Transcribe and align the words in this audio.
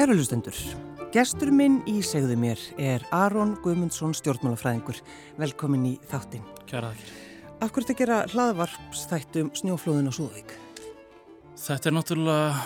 Kæru 0.00 0.14
hlustendur, 0.16 0.56
gestur 1.12 1.50
minn 1.52 1.74
í 1.84 1.98
segðu 2.00 2.32
mér 2.40 2.60
er 2.80 3.02
Aron 3.12 3.50
Guðmundsson 3.60 4.14
stjórnmálafræðingur. 4.16 4.96
Velkomin 5.36 5.82
í 5.84 5.92
þáttinn. 6.08 6.46
Kæra 6.64 6.94
þakkir. 6.94 7.10
Af 7.60 7.74
hverju 7.74 7.84
þetta 7.84 7.96
gera 7.98 8.20
hlaðvarpsþættum 8.32 9.50
snjóflóðin 9.60 10.08
á 10.08 10.12
Súðavík? 10.16 10.54
Þetta 11.60 11.90
er 11.90 11.94
náttúrulega 11.98 12.62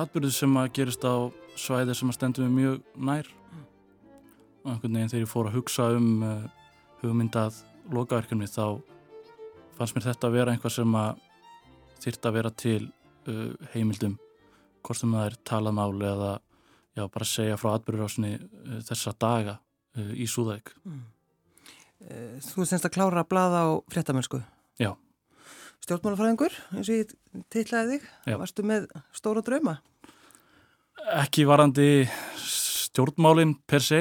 atbyrðu 0.00 0.32
sem 0.34 0.58
að 0.58 0.72
gerist 0.80 1.06
á 1.06 1.30
svæði 1.54 1.94
sem 1.94 2.10
að 2.10 2.18
stendum 2.18 2.48
við 2.48 2.56
mjög 2.56 3.06
nær 3.06 3.30
og 4.64 4.72
einhvern 4.72 4.98
veginn 4.98 5.14
þegar 5.14 5.26
ég 5.28 5.32
fór 5.36 5.52
að 5.52 5.56
hugsa 5.60 5.88
um 5.94 6.10
uh, 6.26 6.34
hugmyndað 7.04 7.62
lokaverkjumni 7.94 8.50
þá 8.50 8.82
fannst 9.78 9.94
mér 9.94 10.08
þetta 10.10 10.32
að 10.32 10.40
vera 10.40 10.58
einhvað 10.58 10.74
sem 10.80 10.98
að 11.04 11.22
þýrt 12.02 12.28
að 12.32 12.36
vera 12.40 12.54
til 12.66 12.82
uh, 12.82 13.54
heimildum 13.76 14.18
hvort 14.82 15.04
sem 15.04 15.14
það 15.14 15.30
er 15.30 15.40
talað 15.54 15.78
máli 15.78 16.10
eða 16.10 16.34
já, 16.96 17.02
bara 17.04 17.28
segja 17.28 17.58
frá 17.60 17.74
atbyrðurásinni 17.74 18.36
uh, 18.38 18.78
þessa 18.88 19.14
daga 19.18 19.58
uh, 19.58 20.12
í 20.14 20.28
Súðavík. 20.30 20.74
Mm. 20.88 21.06
Þú 22.46 22.62
semst 22.62 22.86
að 22.86 22.94
klára 22.94 23.24
að 23.24 23.30
blaða 23.32 23.60
á 23.66 23.68
fréttamennsku. 23.90 24.38
Já. 24.78 24.92
Stjórnmálafræðingur, 25.82 26.54
eins 26.76 26.90
og 26.92 27.00
ég 27.00 27.14
teitlaði 27.50 27.96
þig. 27.96 28.04
Já. 28.30 28.36
Varstu 28.38 28.64
með 28.70 28.86
stóra 29.18 29.42
drauma? 29.42 29.80
Ekki 31.18 31.42
varandi 31.48 31.88
stjórnmálinn 32.38 33.56
per 33.66 33.82
se, 33.82 34.00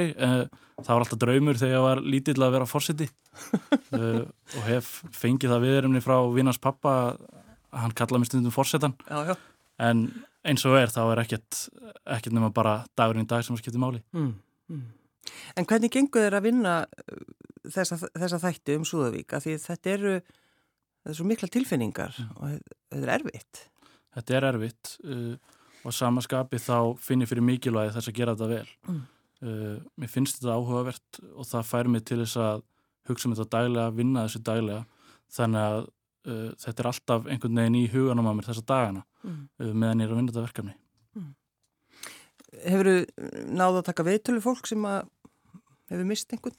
það 0.83 0.93
var 0.93 1.03
alltaf 1.03 1.21
draumur 1.21 1.57
þegar 1.57 1.73
ég 1.75 1.85
var 1.85 2.01
lítill 2.05 2.37
að 2.45 2.53
vera 2.57 2.69
fórsiti 2.69 3.07
og 3.97 4.63
hef 4.67 4.89
fengið 5.15 5.53
það 5.53 5.65
viðremni 5.65 6.01
frá 6.05 6.17
vinnars 6.33 6.61
pappa 6.61 6.93
hann 7.73 7.95
kallaði 7.97 8.23
mig 8.23 8.29
stundum 8.31 8.53
fórsetan 8.55 8.95
Já, 9.07 9.33
já. 9.33 9.35
en 9.89 10.07
eins 10.47 10.65
og 10.67 10.77
er 10.79 10.91
þá 10.93 11.01
er 11.05 11.21
ekkert, 11.23 11.63
ekkert 12.17 12.35
nema 12.35 12.51
bara 12.55 12.79
dagurinn 12.97 13.27
í 13.27 13.29
dag 13.29 13.43
sem 13.45 13.55
að 13.55 13.63
skipti 13.63 13.81
máli. 13.81 14.01
Mm. 14.15 14.33
Mm. 14.71 14.85
En 15.59 15.67
hvernig 15.67 15.91
gengur 15.93 16.23
þér 16.23 16.37
að 16.39 16.47
vinna 16.47 16.75
uh, 16.87 17.25
þessa, 17.73 17.99
þessa 18.13 18.39
þætti 18.43 18.77
um 18.79 18.85
Súðavík? 18.87 19.35
Því 19.43 19.57
þetta 19.63 19.93
eru, 19.95 20.13
þetta 20.21 21.11
eru 21.11 21.17
svo 21.19 21.27
mikla 21.27 21.51
tilfinningar 21.51 22.15
og 22.37 22.55
þetta 22.55 23.03
er 23.03 23.13
erfitt. 23.17 23.67
Þetta 24.17 24.39
er 24.39 24.49
erfitt 24.51 24.95
uh, 25.03 25.35
og 25.87 25.95
samaskapi 25.95 26.59
þá 26.61 26.79
finn 27.03 27.23
ég 27.23 27.31
fyrir 27.31 27.45
mikilvægi 27.47 27.95
þess 27.95 28.11
að 28.11 28.17
gera 28.19 28.35
þetta 28.37 28.51
vel. 28.55 28.73
Mm. 28.87 29.03
Uh, 29.37 29.75
mér 29.99 30.09
finnst 30.09 30.39
þetta 30.39 30.57
áhugavert 30.57 31.21
og 31.35 31.45
það 31.45 31.69
fær 31.69 31.91
mig 31.93 32.07
til 32.07 32.23
þess 32.23 32.39
að 32.41 32.63
hugsa 33.07 33.29
um 33.29 33.35
þetta 33.35 33.51
daglega, 33.53 33.93
vinna 33.95 34.25
þessu 34.25 34.41
daglega 34.47 34.81
þannig 35.37 35.67
að 35.67 35.85
uh, 36.27 36.51
þetta 36.61 36.83
er 36.83 36.89
alltaf 36.91 37.25
einhvern 37.31 37.55
veginn 37.61 37.79
í 37.79 37.87
huganum 37.91 38.27
á 38.29 38.33
mér 38.37 38.49
þessa 38.51 38.65
dagana 38.73 39.03
Mm. 39.27 39.47
uh, 39.59 39.73
meðan 39.73 39.99
ég 39.99 40.07
er 40.07 40.11
að 40.13 40.19
vinna 40.21 40.31
þetta 40.31 40.45
verkefni. 40.45 40.73
Hefur 42.63 42.87
þú 42.87 42.95
náðu 43.59 43.79
að 43.81 43.87
taka 43.89 44.05
viðtölu 44.07 44.41
fólk 44.43 44.69
sem 44.69 44.85
að 44.87 45.09
hefur 45.91 46.07
mist 46.07 46.31
einhvern? 46.33 46.55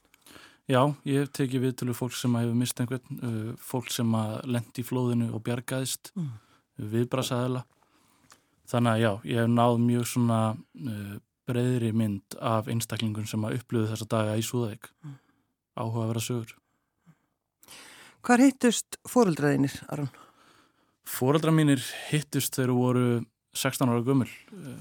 Já, 0.68 0.82
ég 1.08 1.22
hef 1.22 1.30
tekið 1.32 1.62
við 1.64 1.76
til 1.80 1.94
fólk 1.96 2.12
sem 2.18 2.34
hefur 2.36 2.58
mist 2.60 2.80
einhvern, 2.82 3.20
uh, 3.24 3.54
fólk 3.56 3.88
sem 3.94 4.10
að 4.18 4.34
lendi 4.52 4.82
í 4.82 4.84
flóðinu 4.84 5.30
og 5.34 5.42
bjargaðist, 5.46 6.12
Mm. 6.18 6.28
viðbrasaðila. 6.92 7.64
Þannig 8.68 8.92
að 8.92 9.00
já, 9.00 9.12
ég 9.24 9.40
hef 9.40 9.48
náð 9.48 9.78
mjög 9.80 10.04
svona 10.06 10.40
uh, 10.58 11.16
breyðri 11.48 11.92
mynd 11.96 12.36
af 12.38 12.68
einstaklingun 12.68 13.26
sem 13.26 13.40
að 13.48 13.56
upplöðu 13.62 13.88
þessa 13.94 14.08
daga 14.12 14.36
í 14.36 14.44
Súðavík. 14.44 14.90
Mm. 15.02 15.16
Áhuga 15.78 16.04
að 16.04 16.10
vera 16.12 16.20
sögur. 16.28 16.52
Hvar 18.26 18.42
hittust 18.42 18.98
fóreldraðinir, 19.08 19.74
Aron? 19.92 20.08
Fóreldra 21.08 21.52
mínir 21.54 21.82
hittust 22.10 22.56
þegar 22.56 22.74
voru 22.76 23.04
16 23.56 23.88
ára 23.88 24.04
gömul. 24.04 24.28
Uh, 24.52 24.80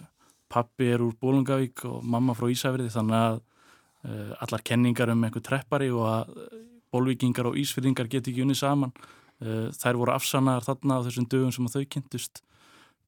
Pappi 0.51 0.89
er 0.91 1.03
úr 1.03 1.13
Bólungavík 1.19 1.83
og 1.87 2.01
mamma 2.07 2.35
frá 2.37 2.49
Ísafriði 2.51 2.91
þannig 2.93 3.19
að 3.19 3.37
uh, 3.37 4.33
allar 4.43 4.63
kenningar 4.67 5.11
um 5.13 5.23
einhver 5.27 5.43
treppari 5.45 5.89
og 5.93 6.07
að 6.09 6.33
uh, 6.33 6.57
bólvíkingar 6.93 7.49
og 7.49 7.57
ísfyrðingar 7.59 8.09
geti 8.11 8.31
ekki 8.31 8.45
unni 8.45 8.55
saman. 8.55 8.93
Þær 9.37 9.97
voru 9.99 10.13
afsannaðar 10.15 10.63
þarna 10.65 10.95
á 10.97 11.05
þessum 11.05 11.25
dögum 11.29 11.51
sem 11.53 11.67
þau 11.69 11.83
kynntust. 11.93 12.39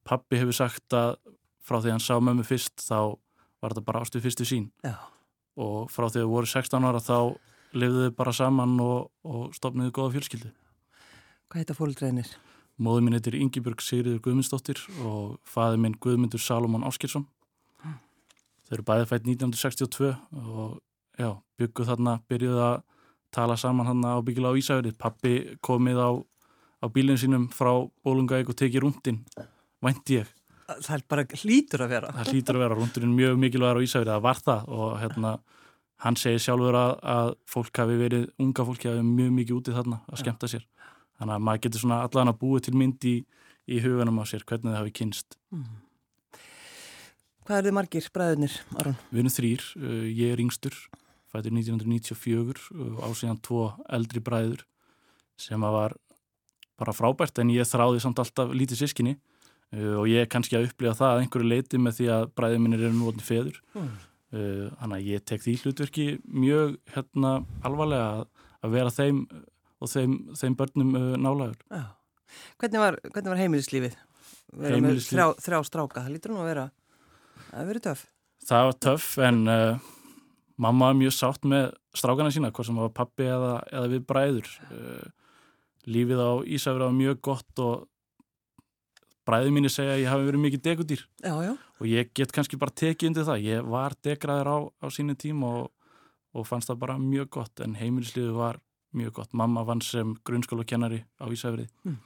Pappi 0.06 0.38
hefur 0.38 0.54
sagt 0.54 0.94
að 0.94 1.14
frá 1.64 1.80
því 1.80 1.94
hann 1.94 2.04
sá 2.04 2.12
mömmu 2.20 2.44
fyrst 2.46 2.84
þá 2.84 3.16
var 3.60 3.72
þetta 3.72 3.86
bara 3.86 4.02
ástuð 4.04 4.26
fyrstu 4.26 4.46
sín 4.48 4.68
Já. 4.84 4.94
og 5.60 5.88
frá 5.90 6.08
því 6.10 6.22
að 6.24 6.32
voru 6.34 6.50
16 6.52 6.86
ára 6.86 7.02
þá 7.02 7.16
lifðu 7.76 8.08
þau 8.08 8.16
bara 8.18 8.34
saman 8.34 8.76
og, 8.82 9.10
og 9.24 9.50
stopniðu 9.56 9.94
góða 9.96 10.14
fjölskyldu. 10.16 10.52
Hvað 11.50 11.62
heita 11.62 11.76
fóreldraðinir? 11.76 12.30
Móður 12.80 13.04
minn 13.04 13.16
heitir 13.18 13.36
Ingibjörg 13.36 13.82
Sigriður 13.84 14.22
Guðmundsdóttir 14.24 14.80
og 15.04 15.36
faður 15.48 15.82
minn 15.82 15.98
Guðmundur 16.00 16.40
Salomon 16.40 16.86
Áskilsson. 16.88 17.26
Þau 17.82 18.76
eru 18.76 18.86
bæðið 18.86 19.10
fætt 19.10 19.26
1962 19.26 20.12
og 20.40 20.78
já, 21.18 21.30
bygguð 21.60 21.90
þarna, 21.90 22.14
byrjuð 22.30 22.60
að 22.64 22.76
tala 23.34 23.56
saman 23.60 23.90
þarna 23.90 24.14
á 24.16 24.18
byggjula 24.24 24.52
á 24.54 24.58
Ísafjörði. 24.62 24.94
Pappi 24.96 25.34
komið 25.66 26.00
á, 26.00 26.10
á 26.16 26.86
bílinn 26.94 27.20
sínum 27.20 27.48
frá 27.52 27.72
Bólungavík 28.06 28.54
og 28.54 28.58
tekið 28.62 28.86
rúndin, 28.86 29.20
vænti 29.84 30.20
ég. 30.22 30.30
Það 30.70 30.94
er 30.96 31.06
bara 31.10 31.26
hlítur 31.42 31.84
að 31.84 31.92
vera. 31.96 32.14
Það 32.14 32.32
hlýtur 32.32 32.56
að 32.56 32.64
vera 32.64 32.78
rúndurinn 32.78 33.16
mjög 33.18 33.40
mikilvægur 33.42 33.82
á 33.82 33.84
Ísafjörði, 33.84 34.14
það 34.14 34.26
var 34.28 34.42
það 34.46 34.72
og 34.78 34.92
hérna, 35.02 35.34
hann 36.04 36.16
segir 36.16 36.40
sjálfur 36.42 36.78
að, 36.78 36.94
að 37.14 37.34
fólk 37.50 37.82
hafi 37.82 37.98
verið, 38.00 38.26
unga 38.40 38.66
fólki 38.68 38.88
hafi 38.88 39.04
mjög 39.04 39.36
mikið 39.36 39.58
úti 39.58 39.76
þarna 39.76 40.00
að 40.08 40.22
skemmta 40.22 40.50
sér. 40.50 40.64
Þannig 41.20 41.36
að 41.36 41.44
maður 41.46 41.62
getur 41.66 41.82
svona 41.84 42.00
allan 42.06 42.32
að 42.32 42.40
búið 42.40 42.66
til 42.66 42.76
mynd 42.80 43.06
í, 43.08 43.14
í 43.68 43.80
huganum 43.84 44.20
á 44.20 44.24
sér, 44.28 44.44
hvernig 44.48 44.72
það 44.72 44.80
hafi 44.80 44.94
kynst. 44.96 45.36
Mm. 45.52 45.68
Hvað 47.44 47.58
eru 47.58 47.68
þið 47.68 47.76
margir 47.76 48.08
bræðunir, 48.14 48.56
Aron? 48.78 48.98
Við 49.10 49.22
erum 49.22 49.34
þrýr, 49.34 49.66
uh, 49.80 50.04
ég 50.08 50.32
er 50.32 50.42
yngstur, 50.44 50.76
fættur 51.30 51.54
1994 51.56 52.68
og 52.74 53.00
ásíðan 53.10 53.40
tvo 53.44 53.64
eldri 53.90 54.22
bræður 54.24 54.64
sem 55.40 55.62
að 55.66 55.76
var 55.76 55.96
bara 56.80 56.94
frábært 56.96 57.40
en 57.42 57.52
ég 57.52 57.68
þráði 57.68 58.00
samt 58.02 58.20
alltaf 58.22 58.54
lítið 58.56 58.84
sískinni 58.84 59.16
uh, 59.16 60.00
og 60.00 60.06
ég 60.08 60.24
er 60.24 60.30
kannski 60.30 60.56
að 60.56 60.70
upplifa 60.70 60.96
það 61.02 61.14
að 61.14 61.24
einhverju 61.24 61.50
leiti 61.50 61.80
með 61.82 61.98
því 61.98 62.08
að 62.16 62.30
bræðið 62.38 62.62
minnir 62.64 62.86
eru 62.86 62.96
núotni 62.96 63.26
feður. 63.26 63.60
Mm. 63.76 63.90
Uh, 64.30 64.68
þannig 64.78 64.94
að 65.00 65.06
ég 65.10 65.24
tek 65.26 65.42
því 65.42 65.52
hlutverki 65.64 66.04
mjög 66.30 66.76
hérna 66.94 67.32
alvarlega 67.66 68.04
að, 68.20 68.20
að 68.62 68.74
vera 68.76 68.92
þeim 68.94 69.24
og 69.80 69.90
þeim, 69.90 70.12
þeim 70.38 70.54
börnum 70.60 70.92
uh, 70.94 71.06
nálagur. 71.18 71.56
Hvernig 72.60 72.78
var, 72.84 72.98
hvernig 73.08 73.32
var 73.32 73.40
heimilislífið? 73.40 73.96
Vera 74.54 74.76
Heimilislíf- 74.76 75.16
með 75.16 75.16
þrjá, 75.16 75.42
þrjá 75.48 75.60
stráka, 75.66 76.04
það 76.04 76.14
lítur 76.14 76.34
nú 76.34 76.42
að 76.44 76.50
vera, 76.52 76.66
hefur 77.50 77.70
verið 77.72 77.84
töff. 77.88 78.04
Það 78.46 78.66
var 78.68 78.78
töff 78.86 79.08
en 79.26 79.40
uh, 79.50 79.90
mamma 80.62 80.92
var 80.92 80.98
mjög 81.00 81.16
sátt 81.18 81.48
með 81.50 81.66
strákana 81.98 82.30
sína, 82.34 82.52
hvort 82.54 82.70
sem 82.70 82.78
var 82.78 82.92
pappi 82.94 83.26
eða, 83.26 83.56
eða 83.72 83.90
við 83.96 84.04
bræður. 84.12 84.52
Uh, 84.70 85.08
lífið 85.90 86.22
á 86.22 86.30
Ísafjörða 86.46 86.86
var 86.92 86.98
mjög 87.00 87.20
gott 87.26 87.62
og 87.66 87.88
bræði 89.26 89.52
mínu 89.58 89.70
segja 89.72 89.94
að 89.96 90.04
ég 90.04 90.10
hafi 90.12 90.26
verið 90.30 90.42
mikið 90.46 90.62
dekudýr 90.66 91.02
Já, 91.24 91.34
já. 91.44 91.52
Og 91.80 91.88
ég 91.88 92.10
get 92.14 92.32
kannski 92.36 92.58
bara 92.60 92.74
tekið 92.76 93.10
undir 93.10 93.28
það. 93.28 93.44
Ég 93.46 93.68
var 93.72 93.96
degraður 94.04 94.50
á, 94.52 94.58
á 94.84 94.86
sínu 94.92 95.16
tíma 95.18 95.52
og, 95.62 95.70
og 96.36 96.46
fannst 96.48 96.70
það 96.70 96.82
bara 96.84 96.98
mjög 97.00 97.30
gott 97.40 97.64
en 97.64 97.78
heimilislífið 97.80 98.36
var 98.36 98.60
mjög 98.96 99.16
gott. 99.20 99.32
Mamma 99.32 99.64
vann 99.64 99.82
sem 99.84 100.14
grunnskólakennari 100.26 101.04
á 101.16 101.24
Ísafjörði. 101.30 101.68
Mm. 101.88 101.98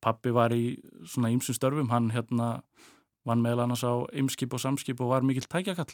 Pappi 0.00 0.32
var 0.32 0.54
í 0.56 0.80
svona 1.04 1.30
ýmsum 1.30 1.56
störfum, 1.56 1.90
hann 1.92 2.10
hérna 2.14 2.60
vann 3.28 3.42
meðal 3.44 3.66
annars 3.66 3.84
á 3.84 3.92
ymskip 4.16 4.54
og 4.56 4.62
samskip 4.62 5.00
og 5.04 5.12
var 5.12 5.26
mikill 5.26 5.46
tækjakall. 5.46 5.92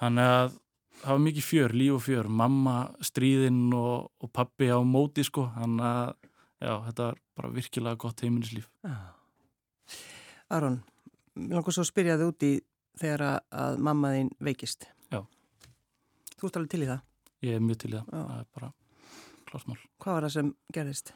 Þannig 0.00 0.30
að 0.32 0.56
það 1.02 1.12
var 1.12 1.22
mikið 1.26 1.44
fjör, 1.44 1.74
líf 1.76 1.96
og 1.96 2.02
fjör, 2.06 2.30
mamma 2.32 2.76
stríðinn 3.04 3.68
og, 3.76 4.10
og 4.20 4.32
pappi 4.32 4.70
á 4.72 4.80
móti 4.80 5.24
sko, 5.26 5.46
þannig 5.54 5.86
að 5.90 6.10
já, 6.64 6.72
þetta 6.88 7.06
var 7.06 7.20
bara 7.36 7.52
virkilega 7.56 8.00
gott 8.00 8.24
heimilislíf. 8.24 8.68
Aron, 10.56 10.80
langar 11.36 11.74
svo 11.76 11.84
að 11.84 11.90
spyrja 11.90 12.16
þið 12.18 12.32
út 12.32 12.46
í 12.46 12.52
þegar 13.00 13.24
að, 13.26 13.38
að 13.62 13.78
mamma 13.88 14.12
þín 14.14 14.32
veikist. 14.48 14.88
Já. 15.12 15.20
Þú 16.36 16.48
ert 16.48 16.58
alveg 16.60 16.72
til 16.72 16.82
í 16.82 16.90
það. 16.90 17.06
Ég 17.46 17.58
er 17.58 17.64
mjög 17.64 17.80
til 17.82 17.92
í 17.92 17.96
það, 17.98 18.10
Já. 18.10 18.20
það 18.26 18.40
er 18.40 18.50
bara 18.58 18.72
klásmál. 19.50 19.78
Hvað 20.02 20.16
var 20.16 20.26
það 20.26 20.36
sem 20.36 20.52
gerðist? 20.74 21.14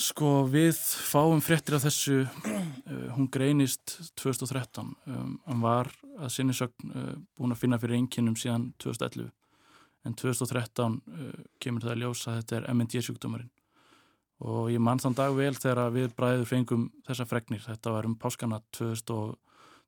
Sko 0.00 0.28
við 0.48 0.78
fáum 1.10 1.42
fréttir 1.42 1.76
af 1.76 1.82
þessu, 1.84 2.22
uh, 2.22 3.08
hún 3.16 3.26
greinist 3.32 3.96
2013, 4.20 4.94
um, 5.10 5.34
hann 5.48 5.64
var 5.64 5.90
að 6.16 6.30
sinni 6.36 6.54
sögn 6.56 6.94
uh, 6.94 7.14
búin 7.36 7.52
að 7.52 7.64
finna 7.64 7.78
fyrir 7.82 7.98
einkinnum 7.98 8.38
síðan 8.38 8.70
2011 8.80 9.32
en 10.06 10.14
2013 10.16 10.94
uh, 10.94 11.32
kemur 11.60 11.84
það 11.84 11.96
að 11.96 12.04
ljósa 12.04 12.30
að 12.30 12.38
þetta 12.38 12.60
er 12.60 12.68
MND 12.72 13.02
sjúkdómarinn 13.04 13.50
og 14.40 14.70
ég 14.72 14.80
mann 14.80 15.00
þann 15.02 15.16
dag 15.18 15.34
vel 15.36 15.52
þegar 15.56 15.92
við 15.92 16.14
bræður 16.16 16.48
fengum 16.48 16.88
þessa 17.06 17.26
fregnir, 17.28 17.60
þetta 17.64 17.92
var 17.92 18.08
um 18.08 18.16
páskana 18.16 18.60
2000 18.76 19.14
og 19.16 19.36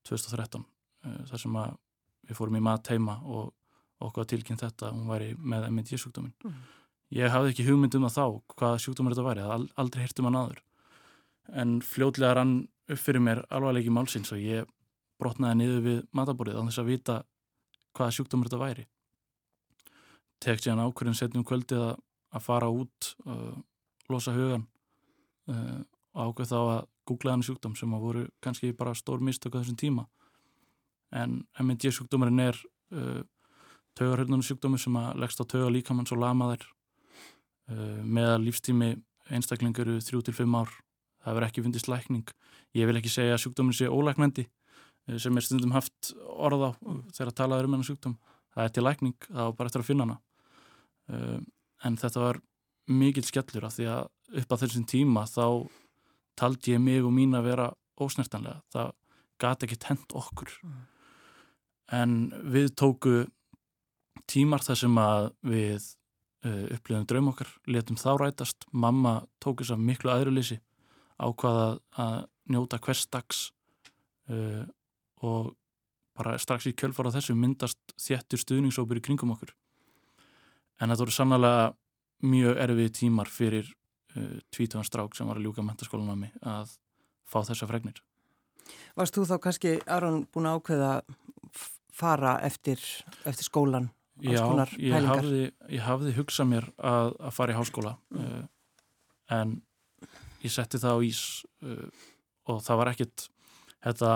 2013 0.09 0.63
uh, 0.63 1.19
þar 1.31 1.43
sem 1.45 1.59
að 1.63 1.75
við 2.29 2.39
fórum 2.39 2.59
í 2.59 2.65
mat 2.65 2.91
heima 2.93 3.19
og 3.25 3.53
okkur 4.03 4.25
að 4.25 4.31
tilkynna 4.35 4.65
þetta, 4.65 4.91
hún 4.93 5.11
væri 5.11 5.33
með 5.39 5.69
MND 5.71 5.99
sjúkdóminn. 6.01 6.35
Mm. 6.45 6.61
Ég 7.13 7.33
hafði 7.33 7.53
ekki 7.53 7.67
hugmynd 7.67 7.97
um 7.99 8.07
það 8.09 8.17
þá, 8.17 8.55
hvaða 8.59 8.83
sjúkdómar 8.83 9.15
þetta 9.15 9.27
væri, 9.27 9.47
það 9.47 9.67
aldrei 9.83 10.05
hirt 10.05 10.21
um 10.21 10.29
hann 10.29 10.39
aður. 10.41 10.63
En 11.63 11.75
fljótlega 11.85 12.37
rann 12.39 12.55
upp 12.91 13.03
fyrir 13.03 13.23
mér 13.23 13.43
alvarleiki 13.53 13.93
málsins 13.95 14.33
og 14.35 14.41
ég 14.43 14.71
brotnaði 15.23 15.61
niður 15.61 15.85
við 15.87 16.01
mataborið 16.17 16.59
á 16.59 16.63
þess 16.67 16.83
að 16.83 16.91
vita 16.91 17.19
hvaða 17.97 18.17
sjúkdómur 18.17 18.51
þetta 18.51 18.63
væri. 18.63 18.87
Tek 20.43 20.63
síðan 20.63 20.83
ákveðin 20.83 21.19
setjum 21.19 21.47
kvöldið 21.47 21.85
að, 21.85 22.01
að 22.35 22.47
fara 22.49 22.73
út 22.73 23.13
og 23.27 23.61
losa 24.13 24.35
hugan 24.37 24.67
uh, 25.51 25.81
og 26.13 26.33
ákveð 26.33 26.53
þá 26.53 26.59
að 26.61 26.81
googla 27.09 27.35
hann 27.35 27.45
sjúkdóm 27.47 27.77
sem 27.79 27.95
að 27.97 28.05
voru 28.07 28.25
kannski 28.45 28.73
bara 28.77 28.95
stór 28.95 29.23
mistök 29.25 29.57
á 29.57 29.61
þessum 29.61 29.79
tíma. 29.81 30.07
En 31.13 31.43
MND 31.61 31.91
sjúkdómurinn 31.93 32.43
er 32.45 32.59
uh, 32.95 33.23
taugarhörnunum 33.99 34.45
sjúkdómur 34.47 34.81
sem 34.81 34.97
að 34.97 35.19
leggst 35.23 35.43
á 35.43 35.45
tauga 35.45 35.73
líkamann 35.73 36.09
svo 36.09 36.21
lamaðir 36.21 36.65
uh, 37.73 38.01
með 38.05 38.37
lífstími 38.47 38.95
einstaklingur 39.33 39.97
3-5 40.05 40.59
ár. 40.59 40.73
Það 41.23 41.37
verður 41.37 41.49
ekki 41.49 41.65
fundist 41.65 41.89
lækning. 41.89 42.29
Ég 42.77 42.89
vil 42.89 42.99
ekki 42.99 43.13
segja 43.13 43.37
að 43.37 43.45
sjúkdóminn 43.45 43.77
sé 43.77 43.89
ólæknandi 43.89 44.49
sem 45.19 45.35
er 45.37 45.43
stundum 45.45 45.75
haft 45.75 46.13
orð 46.15 46.63
á 46.63 46.71
þegar 47.15 47.33
talaður 47.35 47.69
um 47.69 47.75
hennar 47.77 47.89
sjúkdóm. 47.89 48.15
Það 48.55 48.65
er 48.65 48.75
til 48.75 48.85
lækning, 48.87 49.17
það 49.27 49.49
var 49.49 49.55
bara 49.59 49.71
eftir 49.71 49.83
að 49.83 49.89
finna 49.89 50.07
hana. 50.07 50.19
En 51.83 51.97
þetta 51.99 52.23
var 52.23 52.39
mikil 52.91 53.25
skellur 53.27 53.69
af 53.69 53.77
því 53.77 53.87
að 53.93 54.41
upp 54.43 54.55
á 54.55 54.61
þessum 54.63 54.87
tíma 54.89 55.25
þá 55.29 55.69
taldi 56.39 56.75
ég 56.75 56.83
mig 56.83 57.05
og 57.05 57.13
mín 57.15 57.37
að 57.37 57.49
vera 57.51 57.69
ósnertanlega. 58.01 58.63
Það 58.73 58.93
gati 59.43 59.69
ekki 59.69 59.81
tent 59.83 60.15
okkur. 60.17 60.53
En 61.93 62.33
við 62.53 62.73
tóku 62.79 63.27
tímar 64.31 64.65
þar 64.65 64.79
sem 64.81 65.01
að 65.01 65.31
við 65.45 65.89
uh, 66.47 66.67
upplifum 66.77 67.09
draum 67.09 67.33
okkar, 67.33 67.51
letum 67.69 67.99
þá 68.01 68.13
rætast. 68.21 68.67
Mamma 68.73 69.21
tók 69.43 69.63
þess 69.63 69.75
að 69.77 69.89
miklu 69.89 70.13
aðruleysi 70.13 70.61
ákvaða 71.23 71.67
að 72.03 72.17
njóta 72.53 72.81
hvers 72.83 73.05
dags 73.13 73.43
uh, 74.33 74.65
og 75.23 75.53
bara 76.19 76.39
strax 76.41 76.67
í 76.69 76.75
kjölfara 76.77 77.13
þessu 77.15 77.37
myndast 77.39 77.95
þjettur 78.01 78.41
stuðningsópur 78.41 79.01
í 79.01 79.05
kringum 79.05 79.33
okkur. 79.35 79.53
En 80.81 80.91
þetta 80.91 81.05
voru 81.05 81.15
sannlega 81.15 81.71
mjög 82.23 82.61
erfið 82.63 82.93
tímar 83.01 83.31
fyrir 83.33 83.69
uh, 84.17 84.39
tvítuðan 84.55 84.87
strák 84.87 85.17
sem 85.17 85.29
var 85.29 85.41
að 85.41 85.49
ljúka 85.49 85.65
mentaskólan 85.67 86.15
á 86.15 86.17
mig 86.19 86.35
að 86.41 86.77
fá 87.29 87.41
þessa 87.43 87.69
fregnir. 87.71 87.99
Varst 88.99 89.17
þú 89.17 89.27
þá 89.29 89.37
kannski, 89.43 89.75
Aron, 89.91 90.23
búin 90.33 90.49
að 90.49 90.61
ákveða 90.61 90.93
fara 91.93 92.37
eftir, 92.47 92.81
eftir 93.29 93.49
skólan? 93.49 93.91
Já, 94.23 94.45
ég 94.79 95.07
hafði, 95.09 95.45
ég 95.73 95.83
hafði 95.83 96.13
hugsað 96.15 96.51
mér 96.51 96.67
að, 96.79 97.15
að 97.17 97.33
fara 97.35 97.55
í 97.55 97.57
háskóla 97.57 97.95
mm. 98.13 98.21
uh, 98.23 98.83
en 99.35 99.55
ég 100.45 100.53
setti 100.53 100.79
það 100.79 101.01
á 101.01 101.07
ís 101.09 101.23
uh, 101.65 101.89
og 102.53 102.61
það 102.63 102.79
var 102.83 102.91
ekkit, 102.93 103.25
þetta 103.83 104.13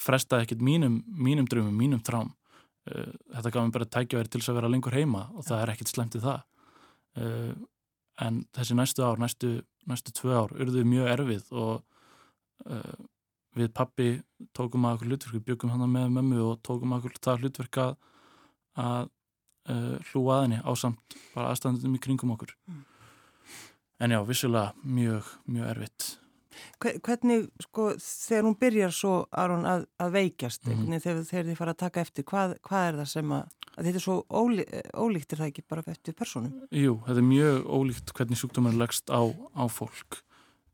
frestaði 0.00 0.48
ekkit 0.48 0.64
mínum, 0.64 0.96
mínum 1.06 1.46
drömmum, 1.50 1.76
mínum 1.76 2.02
trám. 2.02 2.32
Uh, 2.88 3.12
þetta 3.36 3.52
gaf 3.54 3.68
mér 3.68 3.76
bara 3.76 3.90
tækjaverð 3.98 4.32
til 4.32 4.42
að 4.42 4.58
vera 4.58 4.72
lengur 4.72 4.96
heima 4.96 5.28
og 5.36 5.46
það 5.46 5.62
er 5.62 5.74
ekkit 5.74 5.92
slemt 5.92 6.18
í 6.18 6.24
það. 6.24 6.42
En 7.14 8.44
þessi 8.54 8.74
næstu 8.78 9.02
ár, 9.06 9.18
næstu, 9.18 9.56
næstu 9.90 10.12
tvö 10.14 10.32
ár, 10.44 10.54
urðuði 10.54 10.84
mjög 10.86 11.10
erfið 11.12 11.50
og 11.52 11.82
við 13.54 13.70
pappi 13.74 14.08
tókum 14.56 14.86
að 14.86 14.98
okkur 14.98 15.12
hlutverk, 15.12 15.36
við 15.36 15.46
byggum 15.50 15.72
hann 15.74 15.86
með 15.90 16.10
mömmu 16.16 16.40
og 16.42 16.58
tókum 16.66 16.94
að 16.94 17.04
okkur 17.04 17.20
það 17.26 17.44
hlutverk 17.44 17.80
að, 17.82 17.94
uh, 19.70 19.94
hlúa 20.10 20.38
að 20.38 20.42
henni 20.46 20.60
á 20.62 20.70
samt 20.78 21.16
bara 21.34 21.52
aðstæðandum 21.52 21.94
í 21.94 22.02
kringum 22.02 22.34
okkur. 22.34 22.54
Mm. 22.66 22.82
En 24.02 24.14
já, 24.14 24.20
vissulega 24.26 24.74
mjög, 24.82 25.30
mjög 25.46 25.70
erfitt. 25.70 26.08
Hvernig, 26.82 27.48
sko, 27.62 27.92
þegar 27.98 28.46
hún 28.46 28.56
byrjar 28.58 28.94
svo 28.94 29.14
Aron 29.42 29.66
að, 29.66 29.86
að 30.02 30.16
veikjast, 30.18 30.66
mm 30.66 30.84
-hmm. 30.84 31.00
þegar 31.02 31.46
þið 31.48 31.58
fara 31.58 31.74
að 31.74 31.82
taka 31.82 32.02
eftir, 32.02 32.24
hvað, 32.24 32.58
hvað 32.62 32.88
er 32.88 32.98
það 33.00 33.08
sem 33.10 33.32
að, 33.38 33.63
að 33.74 33.88
þetta 33.88 33.98
er 34.00 34.04
svo 34.04 34.16
ólí, 34.30 34.64
ólíkt 34.94 35.34
er 35.34 35.40
það 35.42 35.50
ekki 35.50 35.64
bara 35.70 35.84
eftir 35.90 36.16
personum? 36.16 36.52
Jú, 36.74 36.98
þetta 37.06 37.20
er 37.20 37.26
mjög 37.28 37.66
ólíkt 37.66 38.12
hvernig 38.14 38.40
sjúkdómar 38.40 38.78
leggst 38.78 39.10
á, 39.10 39.22
á 39.26 39.64
fólk. 39.72 40.20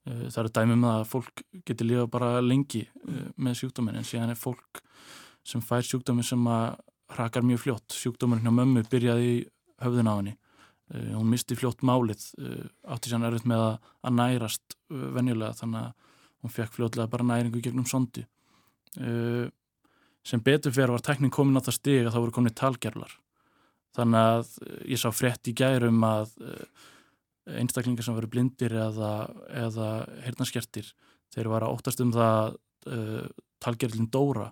Eh, 0.09 0.27
það 0.29 0.43
eru 0.43 0.53
dæmum 0.59 0.87
að 0.91 1.07
fólk 1.11 1.43
getur 1.69 1.89
lifa 1.89 2.07
bara 2.13 2.31
lengi 2.45 2.85
eh, 2.87 3.27
með 3.37 3.59
sjúkdómin 3.63 4.01
en 4.01 4.07
síðan 4.09 4.33
er 4.33 4.41
fólk 4.41 4.83
sem 5.47 5.63
fær 5.65 5.85
sjúkdómi 5.87 6.25
sem 6.27 6.45
að 6.51 6.79
hrakar 7.15 7.47
mjög 7.47 7.65
fljótt. 7.65 7.97
Sjúkdómurinn 7.97 8.47
hjá 8.47 8.55
mömmu 8.55 8.85
byrjaði 8.91 9.33
í 9.33 9.41
höfðun 9.83 10.13
á 10.13 10.15
henni. 10.15 10.37
Uh, 10.91 11.13
hún 11.15 11.29
misti 11.31 11.55
fljótt 11.55 11.85
málið, 11.87 12.25
átti 12.91 13.13
sér 13.13 13.23
erfitt 13.29 13.45
með 13.47 13.61
að, 13.63 14.15
nærast 14.19 14.75
venjulega 14.91 15.55
þannig 15.61 15.85
að 15.85 16.17
hún 16.43 16.53
fekk 16.55 16.75
fljótlega 16.75 17.13
bara 17.13 17.27
næringu 17.29 17.63
gegnum 17.63 17.87
sondi. 17.87 18.25
Sem 20.27 20.43
betur 20.45 20.75
fyrir 20.75 20.93
var 20.93 21.05
tekník 21.05 21.33
komin 21.33 21.57
á 21.57 21.65
það 21.65 21.79
stig 21.79 22.01
að 22.05 22.13
það 22.15 22.25
voru 22.25 22.37
komin 22.37 22.57
talgerlar. 22.57 23.13
Þannig 23.97 24.27
að 24.33 24.51
ég 24.93 25.01
sá 25.01 25.09
frétt 25.11 25.49
í 25.51 25.55
gærum 25.57 26.05
að 26.07 26.35
einstaklingar 27.51 28.07
sem 28.07 28.15
veru 28.15 28.29
blindir 28.31 28.75
eða, 28.77 29.13
eða 29.49 29.87
heyrnarskertir 30.27 30.93
þeir 31.35 31.49
var 31.51 31.65
að 31.67 31.73
óttast 31.75 32.03
um 32.05 32.13
það 32.15 32.59
talgerlin 33.61 34.11
Dóra 34.13 34.51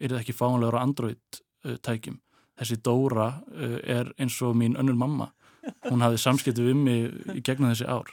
er 0.00 0.12
það 0.12 0.22
ekki 0.22 0.36
fáanlegur 0.36 0.78
á 0.78 0.84
Android 0.84 1.40
uh, 1.66 1.76
tækjum. 1.84 2.18
Þessi 2.58 2.78
Dóra 2.84 3.28
uh, 3.38 3.78
er 3.80 4.10
eins 4.20 4.38
og 4.44 4.56
mín 4.58 4.76
önnur 4.80 4.98
mamma. 4.98 5.30
Hún 5.86 6.02
hafði 6.02 6.18
samskiptu 6.18 6.66
við 6.66 6.78
mig 6.78 7.36
í 7.36 7.42
gegnum 7.44 7.70
þessi 7.70 7.86
ár. 7.86 8.10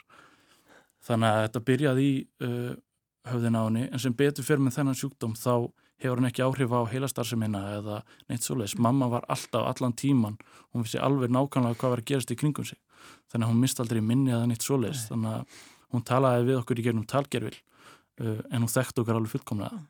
Þannig 1.05 1.29
að 1.33 1.43
þetta 1.45 1.65
byrjaði 1.69 2.05
í 2.05 2.15
uh, 2.45 2.73
höfðin 3.29 3.57
á 3.57 3.61
henni 3.63 3.85
en 3.89 4.03
sem 4.03 4.15
betur 4.15 4.45
fyrir 4.45 4.63
með 4.65 4.79
þennan 4.79 4.99
sjúkdóm 4.99 5.35
þá 5.39 5.53
hefur 5.99 6.19
hann 6.19 6.29
ekki 6.29 6.43
áhrif 6.45 6.71
á 6.71 6.81
heilastarsemina 6.91 7.61
eða 7.77 8.01
neitt 8.31 8.45
svoleiðis. 8.45 8.77
Mamma 8.79 9.09
var 9.11 9.27
alltaf 9.31 9.67
allan 9.67 9.95
tíman. 9.99 10.37
Hún 10.73 10.85
vissi 10.85 10.99
alveg 11.01 11.31
nákvæmlega 11.33 11.79
hvað 11.79 11.93
var 11.93 12.03
að 12.03 12.09
gerast 12.11 12.31
í 12.31 12.37
kringum 12.39 12.67
sig. 12.67 12.79
Þannig 13.31 13.47
að 13.47 13.51
hún 13.51 13.63
misti 13.63 13.83
aldrei 13.83 14.01
minni 14.03 14.33
eða 14.33 14.47
neitt 14.49 14.65
svoleiðis. 14.65 15.07
Þannig 15.11 15.35
að 15.35 15.57
hún 15.93 16.05
talaði 16.07 16.45
við 16.49 16.59
okkur 16.61 16.79
í 16.79 16.85
gegnum 16.85 17.07
talgerfil 17.09 17.55
uh, 17.55 18.39
en 18.49 18.63
hún 18.63 18.71
þekkti 18.71 19.03
okkar 19.03 19.19
alveg 19.19 19.33
fullkomlega. 19.35 19.81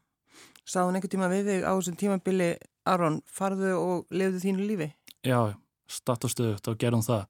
Sá 0.69 0.83
hún 0.83 0.97
einhver 0.97 1.11
tíma 1.11 1.29
við 1.31 1.49
þig 1.49 1.65
á 1.65 1.71
þessum 1.73 1.97
tímabili 1.99 2.49
Aron, 2.89 3.19
farðu 3.29 3.75
og 3.77 4.15
lefðu 4.15 4.41
þínu 4.45 4.65
lífi? 4.65 4.89
Já, 5.25 5.53
statt 5.89 6.25
og 6.25 6.33
stöðugt 6.33 6.69
og 6.71 6.79
gerum 6.81 7.03
það 7.05 7.25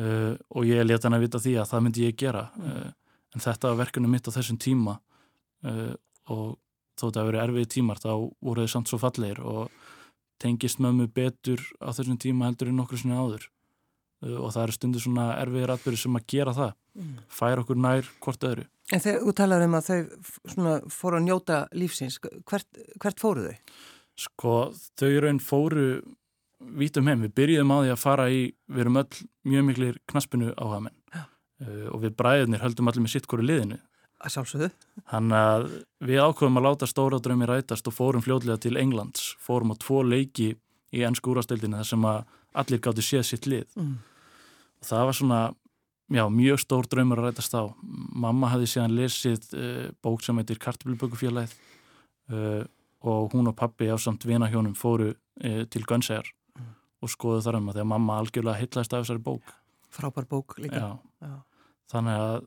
uh, 0.00 0.34
og 0.56 0.66
ég 0.66 0.86
leta 0.86 1.08
hann 1.08 1.18
að 1.18 1.26
vita 1.26 1.42
því 1.42 1.56
að 1.60 1.70
það 1.72 1.86
myndi 1.86 2.06
ég 2.06 2.18
gera 2.18 2.48
uh, 2.56 2.90
en 3.32 3.44
þetta 3.44 3.72
var 3.72 3.80
verkunum 3.82 4.14
mitt 4.14 4.28
á 4.28 4.34
þessum 4.34 4.58
tíma 4.60 4.98
og 5.62 6.56
þó 6.98 7.06
þetta 7.08 7.22
að 7.22 7.30
vera 7.30 7.46
erfið 7.46 7.70
tímar 7.76 8.02
þá 8.02 8.12
voru 8.12 8.66
þau 8.66 8.74
samt 8.74 8.92
svo 8.92 9.00
fallegir 9.02 9.40
og 9.40 9.72
tengist 10.42 10.80
mömmu 10.82 11.08
betur 11.14 11.62
á 11.78 11.94
þessum 11.94 12.18
tíma 12.20 12.48
heldur 12.48 12.72
en 12.72 12.82
okkur 12.82 13.02
svona 13.02 13.20
áður. 13.22 13.48
Uh, 14.22 14.38
og 14.38 14.54
það 14.54 14.64
eru 14.64 14.76
stundir 14.76 15.04
svona 15.04 15.26
erfiðir 15.40 15.74
atbyrði 15.74 16.02
sem 16.04 16.18
að 16.18 16.28
gera 16.34 16.56
það. 16.56 16.78
Mm. 16.92 17.12
fær 17.32 17.62
okkur 17.62 17.78
nær 17.80 18.08
hvort 18.20 18.42
öðru. 18.44 18.66
En 18.92 19.00
þegar 19.00 19.22
þú 19.24 19.32
talar 19.38 19.62
um 19.64 19.76
að 19.78 19.86
þau 19.86 20.90
fóru 20.92 21.16
að 21.16 21.24
njóta 21.24 21.60
lífsins, 21.72 22.18
hvert, 22.20 22.80
hvert 23.00 23.22
fóru 23.22 23.46
þau? 23.46 23.78
Sko 24.20 24.56
þau 25.00 25.12
raun 25.24 25.40
fóru 25.40 25.86
vítum 26.78 27.08
heim, 27.08 27.24
við 27.24 27.32
byrjuðum 27.38 27.72
á 27.72 27.76
því 27.78 27.92
að 27.94 28.02
fara 28.02 28.26
í 28.28 28.42
við 28.68 28.84
erum 28.84 29.00
öll 29.00 29.22
mjög 29.48 29.64
miklir 29.70 29.96
knaspinu 30.12 30.52
á 30.52 30.64
hafamenn 30.68 30.98
uh, 31.16 31.88
og 31.94 32.04
við 32.04 32.14
bræðinir 32.20 32.62
höldum 32.62 32.92
allir 32.92 33.06
með 33.06 33.14
sitt 33.16 33.30
hverju 33.30 33.48
liðinu 33.48 33.80
að 34.22 34.34
sjálfsögðu 34.36 34.70
hann 35.12 35.32
að 35.36 35.68
við 36.02 36.22
ákveðum 36.22 36.60
að 36.60 36.66
láta 36.68 36.88
stóra 36.90 37.20
drömi 37.22 37.48
rætast 37.48 37.88
og 37.90 37.96
fórum 37.96 38.24
fljóðlega 38.24 38.60
til 38.64 38.76
Englands 38.80 39.32
fórum 39.42 39.74
á 39.74 39.76
tvo 39.82 40.02
leiki 40.06 40.52
í 40.92 41.04
ennsku 41.06 41.32
úrastöldinu 41.32 41.80
þar 41.80 41.90
sem 41.90 42.06
að 42.08 42.22
allir 42.62 42.82
gáttu 42.84 43.04
séð 43.04 43.26
sitt 43.28 43.48
lið 43.48 43.66
mm. 43.78 43.96
og 44.82 44.88
það 44.90 45.08
var 45.08 45.18
svona 45.18 45.40
já, 46.12 46.24
mjög 46.28 46.60
stór 46.62 46.88
dröymur 46.90 47.22
að 47.22 47.30
rætast 47.30 47.56
á 47.56 47.62
mamma 47.82 48.52
hafði 48.52 48.70
síðan 48.74 48.96
lesið 48.98 49.48
uh, 49.56 49.88
bók 50.04 50.24
sem 50.24 50.38
heitir 50.40 50.60
Kartablubökufélagið 50.62 51.56
uh, 52.32 52.62
og 53.02 53.34
hún 53.34 53.50
og 53.50 53.56
pappi 53.58 53.90
á 53.90 53.96
samt 53.98 54.26
vinahjónum 54.26 54.76
fóru 54.78 55.12
e, 55.42 55.64
til 55.66 55.82
Gönnsæjar 55.82 56.28
mm. 56.54 56.68
og 57.02 57.10
skoðu 57.10 57.40
þar 57.42 57.58
um 57.58 57.70
að 57.70 57.78
því 57.78 57.82
að 57.82 57.88
mamma 57.90 58.18
algjörlega 58.20 58.60
hittlæst 58.60 58.94
af 58.94 59.02
þessari 59.02 59.22
bók. 59.26 59.54
Frábær 59.90 60.28
bók 60.30 60.54
líka. 60.62 60.78
Já. 60.78 61.26
Já. 61.26 61.34
Þannig 61.90 62.20
að 62.20 62.46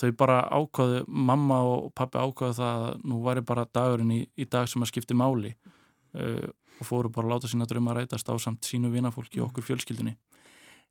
þau 0.00 0.10
bara 0.18 0.40
ákvaðu, 0.52 1.04
mamma 1.08 1.60
og 1.64 1.90
pappi 1.96 2.20
ákvaðu 2.20 2.58
það 2.58 2.86
að 2.88 3.04
nú 3.08 3.20
væri 3.24 3.44
bara 3.48 3.66
dagurinn 3.72 4.12
í, 4.12 4.20
í 4.36 4.46
dag 4.50 4.68
sem 4.68 4.84
að 4.84 4.92
skipti 4.92 5.16
máli 5.16 5.54
uh, 5.54 6.48
og 6.76 6.88
fóru 6.88 7.12
bara 7.12 7.28
að 7.28 7.34
láta 7.34 7.50
sína 7.52 7.68
dröma 7.68 7.94
að 7.94 8.02
rætast 8.02 8.28
á 8.28 8.34
samt 8.42 8.68
sínu 8.68 8.90
vinafólki 8.92 9.40
og 9.40 9.50
okkur 9.50 9.70
fjölskyldinni. 9.70 10.16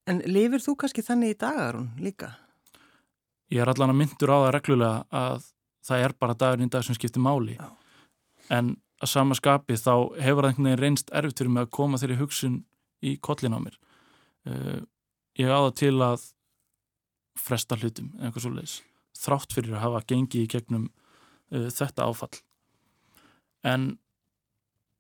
En 0.10 0.22
lifir 0.26 0.62
þú 0.62 0.76
kannski 0.82 1.06
þannig 1.06 1.36
í 1.36 1.40
dagarun 1.42 1.92
líka? 2.02 2.34
Ég 3.54 3.62
er 3.62 3.70
allan 3.70 3.94
að 3.94 4.02
myndur 4.02 4.34
á 4.34 4.38
það 4.46 4.56
reglulega 4.58 5.22
að 5.22 5.52
það 5.86 6.08
er 6.08 6.18
bara 6.20 6.38
dagurinn 6.42 6.70
í 6.70 6.74
dag 6.74 6.86
sem 6.86 6.98
skipti 6.98 7.22
máli. 7.22 7.60
Já. 7.60 7.70
En 8.54 8.76
að 9.04 9.12
sama 9.12 9.38
skapi 9.38 9.78
þá 9.80 9.94
hefur 10.24 10.46
það 10.46 10.50
einhvern 10.50 10.70
veginn 10.70 10.82
reynst 10.82 11.12
erfitt 11.14 11.42
fyrir 11.42 11.54
mig 11.54 11.66
að 11.66 11.74
koma 11.78 12.00
þeirri 12.02 12.20
hugsun 12.20 12.60
í 13.06 13.16
kollin 13.24 13.56
á 13.56 13.60
mér 13.62 13.78
uh, 14.50 14.82
ég 15.40 15.52
áða 15.52 15.74
til 15.76 15.96
að 16.04 16.28
fresta 17.36 17.78
hlutum 17.80 18.14
eða 18.16 18.30
eitthvað 18.30 18.46
svo 18.46 18.54
leiðis 18.56 18.76
þrátt 19.18 19.56
fyrir 19.56 19.76
að 19.76 19.86
hafa 19.86 20.06
gengið 20.12 20.46
í 20.46 20.50
gegnum 20.56 20.90
uh, 20.90 21.70
þetta 21.70 22.10
áfall. 22.10 22.34
En 23.66 23.96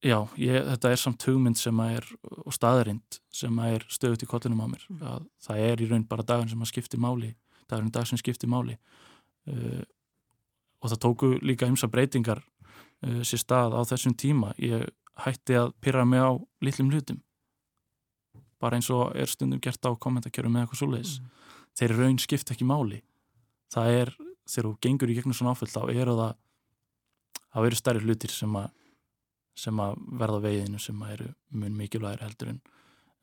Já, 0.05 0.19
ég, 0.37 0.59
þetta 0.67 0.89
er 0.91 0.99
samt 1.01 1.23
hugmynd 1.25 1.57
sem 1.57 1.79
að 1.81 1.95
er 1.95 2.09
og 2.45 2.53
staðarind 2.53 3.15
sem 3.33 3.55
að 3.57 3.71
er 3.73 3.85
stöðut 3.89 4.21
í 4.21 4.27
kollinum 4.29 4.59
á 4.61 4.67
mér. 4.69 4.83
Að 5.01 5.23
það 5.41 5.61
er 5.65 5.81
í 5.81 5.87
raun 5.89 6.03
bara 6.05 6.25
dagun 6.27 6.51
sem 6.51 6.61
að 6.61 6.69
skipti 6.69 6.99
máli 7.01 7.31
dagurinn 7.69 7.91
dag 7.91 8.07
sem 8.07 8.19
skipti 8.19 8.49
máli. 8.49 8.77
Uh, 9.49 9.81
og 10.81 10.91
það 10.91 11.01
tóku 11.05 11.31
líka 11.41 11.69
ymsa 11.69 11.89
breytingar 11.91 12.41
uh, 12.41 13.21
sér 13.25 13.41
stað 13.41 13.77
á 13.77 13.81
þessum 13.89 14.15
tíma. 14.17 14.53
Ég 14.61 14.87
hætti 15.25 15.57
að 15.57 15.73
pyrra 15.81 16.05
mig 16.05 16.21
á 16.21 16.37
litlum 16.65 16.91
hlutum. 16.93 17.21
Bara 18.61 18.79
eins 18.79 18.89
og 18.93 19.15
er 19.17 19.29
stundum 19.29 19.61
gert 19.61 19.85
á 19.85 19.91
kommentarkjörum 19.93 20.53
með 20.53 20.65
eitthvað 20.65 20.81
svoleiðis. 20.83 21.17
Mm. 21.19 21.31
þeir 21.75 21.91
raun 21.99 22.19
skipta 22.21 22.53
ekki 22.53 22.65
máli 22.67 23.01
það 23.73 23.99
er, 24.01 24.13
þegar 24.45 24.69
þú 24.69 24.73
gengur 24.85 25.11
í 25.11 25.17
gegnum 25.17 25.37
svona 25.37 25.55
áföll 25.55 25.71
þá 25.71 25.81
eru 25.93 26.17
það 26.19 26.33
það 27.55 27.69
eru 27.69 27.79
stærri 27.79 28.03
hlutir 28.03 28.33
sem 28.35 28.57
að 28.59 28.71
sem 29.55 29.77
að 29.79 29.99
verða 30.19 30.41
á 30.43 30.45
veginu 30.45 30.79
sem 30.83 31.03
að 31.03 31.11
eru 31.15 31.27
mun 31.55 31.77
mikilvægir 31.79 32.23
heldur 32.25 32.51
en 32.51 32.57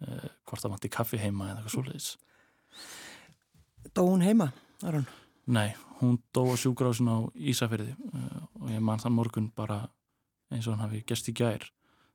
uh, 0.07 0.29
hvort 0.49 0.63
það 0.63 0.75
vanti 0.75 0.91
kaffi 0.93 1.21
heima 1.21 1.51
eða 1.51 1.61
eitthvað 1.61 1.75
svoleiðis. 1.75 2.07
Dó 3.93 4.07
hún 4.07 4.25
heima, 4.25 4.49
Aron? 4.89 5.05
Nei, 5.53 5.75
hún 6.01 6.17
dó 6.33 6.47
á 6.49 6.57
sjúgrásin 6.57 7.11
á 7.13 7.29
Ísafyrði 7.37 7.93
uh, 7.93 8.41
og 8.63 8.73
ég 8.73 8.81
man 8.81 9.03
þann 9.03 9.17
morgun 9.19 9.51
bara 9.53 9.83
eins 10.53 10.65
og 10.65 10.77
hann 10.77 10.87
hafi 10.87 11.03
gest 11.09 11.29
í 11.29 11.37
gær. 11.37 11.69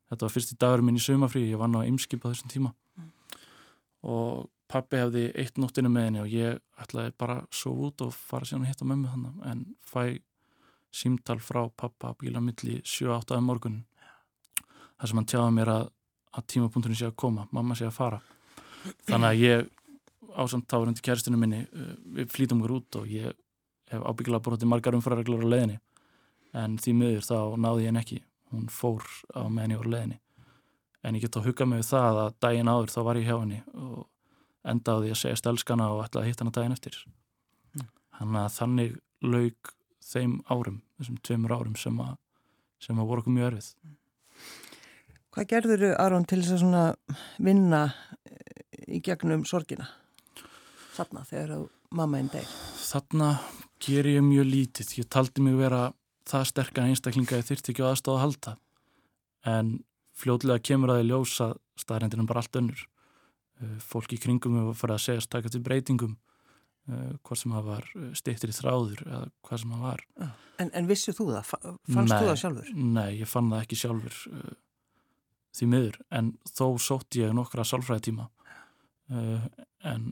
Þetta 0.09 0.25
var 0.25 0.33
fyrsti 0.33 0.57
dagur 0.57 0.85
minn 0.85 0.97
í 0.97 1.03
sumafrí 1.03 1.45
ég 1.45 1.61
vann 1.61 1.77
á 1.77 1.85
ymskip 1.85 2.25
á 2.25 2.31
þessum 2.31 2.49
tíma. 2.49 2.73
Og 4.07 4.47
pappi 4.71 4.99
hefði 4.99 5.27
eitt 5.39 5.59
nóttinu 5.61 5.91
með 5.91 6.07
henni 6.07 6.23
og 6.23 6.31
ég 6.31 6.57
ætlaði 6.81 7.13
bara 7.19 7.41
að 7.41 7.59
sofa 7.59 7.89
út 7.89 8.03
og 8.05 8.15
fara 8.15 8.47
síðan 8.47 8.65
að 8.65 8.73
hitta 8.73 8.87
mömmu 8.87 9.11
þannig 9.13 9.45
en 9.51 9.63
fæ 9.87 10.01
símtal 10.97 11.39
frá 11.43 11.61
pappa 11.69 12.13
bíla 12.19 12.41
milli 12.41 12.81
7-8 12.83 13.37
af 13.37 13.43
morgun. 13.43 13.81
Þar 14.97 15.09
sem 15.11 15.19
hann 15.19 15.29
tjáði 15.29 15.55
mér 15.57 15.71
að, 15.73 15.89
að 16.33 16.47
tímapunkturinn 16.53 16.99
sé 16.99 17.09
að 17.09 17.17
koma, 17.23 17.47
mamma 17.53 17.77
sé 17.77 17.87
að 17.87 17.97
fara. 17.97 18.21
Þannig 19.07 19.29
að 19.29 19.41
ég 19.43 19.67
ásamt 20.37 20.67
tárundi 20.69 21.03
kæristinu 21.03 21.39
minni 21.39 21.63
uh, 21.65 21.91
við 22.17 22.31
flýtum 22.33 22.61
okkur 22.61 22.77
út 22.77 22.99
og 23.01 23.11
ég 23.11 23.35
hef 23.91 24.03
ábyggilega 24.03 24.43
brotið 24.45 24.71
margar 24.71 24.97
umfærareglur 24.97 25.45
á 25.47 25.51
leiðinni 25.53 25.79
en 26.57 26.77
því 26.81 26.93
miður 26.97 27.27
þá 27.27 27.37
náði 27.59 27.85
ég 27.85 27.91
henn 27.91 28.01
ekki. 28.01 28.21
Hún 28.53 28.69
fór 28.71 29.03
á 29.35 29.43
meðan 29.51 29.75
ég 29.75 29.81
var 29.83 29.91
á 29.91 29.93
leiðinni 29.95 30.21
en 31.07 31.15
ég 31.15 31.23
get 31.23 31.37
að 31.39 31.49
hugga 31.49 31.67
mig 31.69 31.81
við 31.83 31.89
það 31.91 32.21
að 32.23 32.37
daginn 32.43 32.71
áður 32.71 32.93
þá 32.93 32.99
var 33.07 33.19
ég 33.19 33.27
hjá 33.29 33.35
henni 33.37 33.59
og 33.77 34.05
endaði 34.67 35.11
að 35.13 35.21
segja 35.21 35.39
stelskana 35.39 35.89
og 35.93 36.05
ætlaði 36.05 36.25
að 36.25 36.31
hitta 36.31 36.45
hana 36.45 36.55
daginn 36.55 36.75
eftir. 36.75 36.97
Hann 38.17 38.39
að 38.39 38.49
þannig 38.55 38.95
laug 39.21 39.73
þeim 40.07 40.39
árum, 40.49 40.81
þessum 40.97 41.19
tveimur 41.25 41.53
árum 41.53 41.77
sem 41.79 41.99
að, 42.01 42.15
sem 42.81 42.97
að 42.97 43.09
voru 43.09 43.23
okkur 43.23 43.35
mjög 43.35 43.49
erfið. 43.51 43.71
Hvað 45.35 45.49
gerður 45.51 45.85
Aron, 46.01 46.25
til 46.25 46.41
þess 46.41 46.65
að 46.65 47.17
vinna 47.45 47.81
í 48.87 49.01
gegnum 49.05 49.43
sorgina? 49.45 49.89
Þarna, 50.95 51.25
þegar 51.29 51.53
þú 51.53 51.59
mamma 51.97 52.21
einn 52.21 52.31
deg. 52.33 52.47
þarna 52.87 53.29
ger 53.83 54.09
ég 54.09 54.23
mjög 54.25 54.47
lítið. 54.49 54.93
Ég 55.03 55.09
taldi 55.13 55.43
mig 55.45 55.57
vera 55.59 55.91
það 56.27 56.47
sterkan 56.49 56.89
einstaklinga 56.89 57.37
ég 57.37 57.45
þyrti 57.45 57.73
ekki 57.73 57.85
á 57.85 57.91
aðstáð 57.91 58.15
að 58.15 58.23
halda. 58.23 58.53
En 59.45 59.73
fljótlega 60.17 60.63
kemur 60.63 60.95
að 60.95 61.03
ég 61.03 61.09
ljósa 61.11 61.51
staðrendinum 61.77 62.25
bara 62.25 62.41
allt 62.41 62.57
önnur 62.57 62.87
Uh, 63.57 63.77
fólk 63.81 64.11
í 64.13 64.19
kringum 64.21 64.53
hefur 64.59 64.75
farið 64.77 64.93
að 64.99 65.01
segja 65.07 65.27
taka 65.33 65.49
til 65.49 65.61
breytingum 65.65 66.11
uh, 66.13 67.15
hvað 67.25 67.39
sem 67.41 67.55
það 67.55 67.63
var 67.71 67.87
steiktir 68.19 68.51
í 68.53 68.53
þráður 68.53 68.99
eða 69.07 69.21
hvað 69.47 69.61
sem 69.63 69.71
það 69.73 69.81
var 69.87 70.03
En, 70.61 70.69
en 70.77 70.87
vissu 70.89 71.13
þú 71.17 71.25
það? 71.31 71.47
Fa- 71.49 71.61
Fannst 71.93 72.11
Nei. 72.13 72.19
þú 72.21 72.27
það 72.29 72.39
sjálfur? 72.43 72.69
Nei, 72.75 73.09
ég 73.23 73.31
fann 73.31 73.49
það 73.49 73.63
ekki 73.65 73.79
sjálfur 73.81 74.19
því 75.57 75.69
miður 75.73 75.97
en 76.19 76.31
þó 76.53 76.65
sótti 76.85 77.23
ég 77.23 77.33
nokkra 77.33 77.65
sálfræðitíma 77.65 78.27
uh, 78.29 79.49
en 79.89 80.07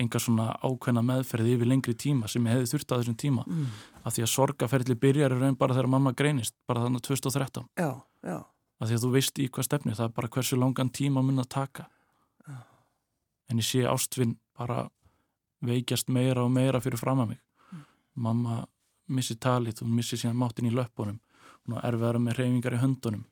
enga 0.00 0.20
svona 0.22 0.46
ákveðna 0.64 1.02
meðferði 1.04 1.56
yfir 1.58 1.68
lengri 1.68 1.92
tíma 1.98 2.28
sem 2.30 2.46
ég 2.46 2.54
hefði 2.54 2.70
þurft 2.76 2.94
á 2.94 2.98
þessum 3.02 3.18
tíma 3.20 3.42
Mm. 3.50 3.66
af 4.06 4.14
því 4.14 4.22
að 4.24 4.30
sorgaferðli 4.38 4.94
byrjar 5.02 5.34
í 5.34 5.40
raun 5.42 5.58
bara 5.58 5.74
þegar 5.74 5.90
mamma 5.92 6.12
greinist 6.16 6.54
bara 6.70 6.86
þannig 6.86 7.02
2013 7.04 7.66
Já, 7.82 7.90
já. 8.24 8.38
af 8.80 8.86
því 8.88 8.94
að 8.96 9.02
þú 9.04 9.10
veist 9.18 9.42
í 9.42 9.48
hvað 9.50 9.66
stefni 9.66 9.92
það 9.98 10.06
er 10.06 10.14
bara 10.16 10.28
hversu 10.38 10.56
langan 10.56 10.88
tíma 10.94 11.20
mun 11.26 11.42
að 11.42 11.48
taka. 11.52 11.90
En 13.50 13.60
ég 13.60 13.66
sé 13.66 13.84
ástvinn 13.88 14.38
bara 14.56 14.84
veikjast 15.66 16.08
meira 16.08 16.44
og 16.46 16.52
meira 16.54 16.80
fyrir 16.80 17.00
fram 17.00 17.20
að 17.24 17.34
mig 17.34 17.40
mamma 18.14 18.64
missi 19.10 19.36
talið, 19.40 19.82
hún 19.84 19.96
missi 19.96 20.18
síðan 20.18 20.38
máttin 20.38 20.68
í 20.68 20.74
löppunum. 20.74 21.18
Hún 21.64 21.76
er 21.76 21.90
erfiðara 21.90 22.22
með 22.22 22.40
reyfingar 22.40 22.76
í 22.76 22.80
höndunum. 22.82 23.24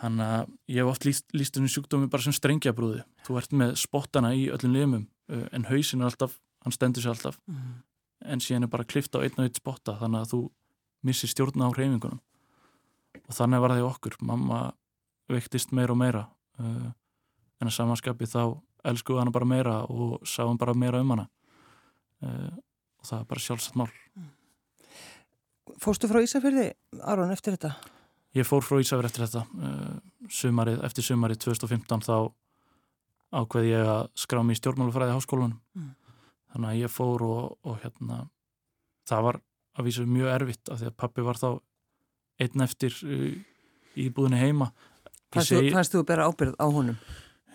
Hann 0.00 0.22
að 0.24 0.52
ég 0.70 0.80
hef 0.80 0.90
oft 0.92 1.04
líst, 1.04 1.26
líst 1.36 1.58
um 1.60 1.66
sjúkdómi 1.68 2.08
bara 2.10 2.24
sem 2.24 2.34
strengjabrúði. 2.36 3.02
Þú 3.26 3.36
ert 3.40 3.56
með 3.56 3.74
spottana 3.82 4.32
í 4.36 4.46
öllum 4.52 4.76
limum 4.76 5.04
uh, 5.32 5.44
en 5.52 5.66
hausin 5.68 6.00
er 6.00 6.08
alltaf, 6.08 6.38
hann 6.64 6.76
stendur 6.76 7.04
sér 7.04 7.16
alltaf. 7.16 7.40
Mm. 7.50 7.80
en 8.20 8.40
síðan 8.44 8.66
er 8.66 8.68
bara 8.68 8.84
klift 8.84 9.14
á 9.16 9.24
einn 9.24 9.38
og 9.38 9.46
einn 9.46 9.54
spotta 9.56 9.94
þannig 9.96 10.20
að 10.20 10.32
þú 10.34 10.40
missir 11.08 11.30
stjórna 11.32 11.68
á 11.68 11.72
reyfingunum 11.72 12.18
og 13.16 13.32
þannig 13.32 13.62
var 13.62 13.72
það 13.72 13.80
í 13.80 13.86
okkur. 13.86 14.16
Mamma 14.20 14.58
veiktist 15.32 15.72
meira 15.72 15.94
og 15.94 16.00
meira 16.00 16.26
uh, 16.60 16.90
en 17.60 17.70
að 17.70 17.76
samanskapi 17.76 18.28
þá 18.28 18.60
elskuðu 18.88 19.20
hana 19.22 19.32
bara 19.34 19.48
meira 19.48 19.76
og 19.90 20.20
sáum 20.28 20.58
bara 20.60 20.74
meira 20.74 21.00
um 21.02 21.10
hana 21.14 21.26
uh, 22.24 22.50
og 23.00 23.08
það 23.08 23.18
er 23.22 23.28
bara 23.32 23.44
sjálfsagt 23.46 23.78
mál 23.80 23.90
Fórstu 25.80 26.08
frá 26.10 26.18
Ísafjörði, 26.20 26.66
Aron, 27.06 27.30
eftir 27.32 27.54
þetta? 27.54 27.70
Ég 28.36 28.46
fór 28.48 28.64
frá 28.64 28.80
Ísafjör 28.82 29.06
eftir 29.08 29.24
þetta 29.26 29.44
uh, 29.46 29.94
sumarið, 30.32 30.80
eftir 30.86 31.06
sumarið 31.06 31.40
2015 31.46 32.04
þá 32.08 32.14
ákveði 33.40 33.70
ég 33.70 33.86
að 33.92 34.02
skrá 34.18 34.40
mig 34.42 34.58
í 34.58 34.60
stjórnmálufræði 34.62 35.16
háskólanum 35.16 35.58
Mm. 35.78 35.92
þannig 36.50 36.70
að 36.72 36.80
ég 36.80 36.90
fór 36.90 37.22
og, 37.22 37.58
og 37.62 37.76
hérna 37.84 38.16
það 39.06 39.20
var 39.28 39.36
að 39.78 39.86
vísu 39.86 40.06
mjög 40.10 40.32
erfitt 40.34 40.70
af 40.74 40.80
því 40.80 40.88
að 40.90 40.96
pappi 40.98 41.22
var 41.22 41.38
þá 41.38 41.48
einn 42.42 42.64
eftir 42.66 42.96
uh, 43.06 43.28
í 43.94 44.08
búðinni 44.10 44.40
heima 44.42 44.72
Fannst 45.30 45.52
þú, 45.54 46.00
þú 46.00 46.06
bera 46.08 46.26
ábyrð 46.26 46.56
á 46.58 46.66
honum? 46.66 46.96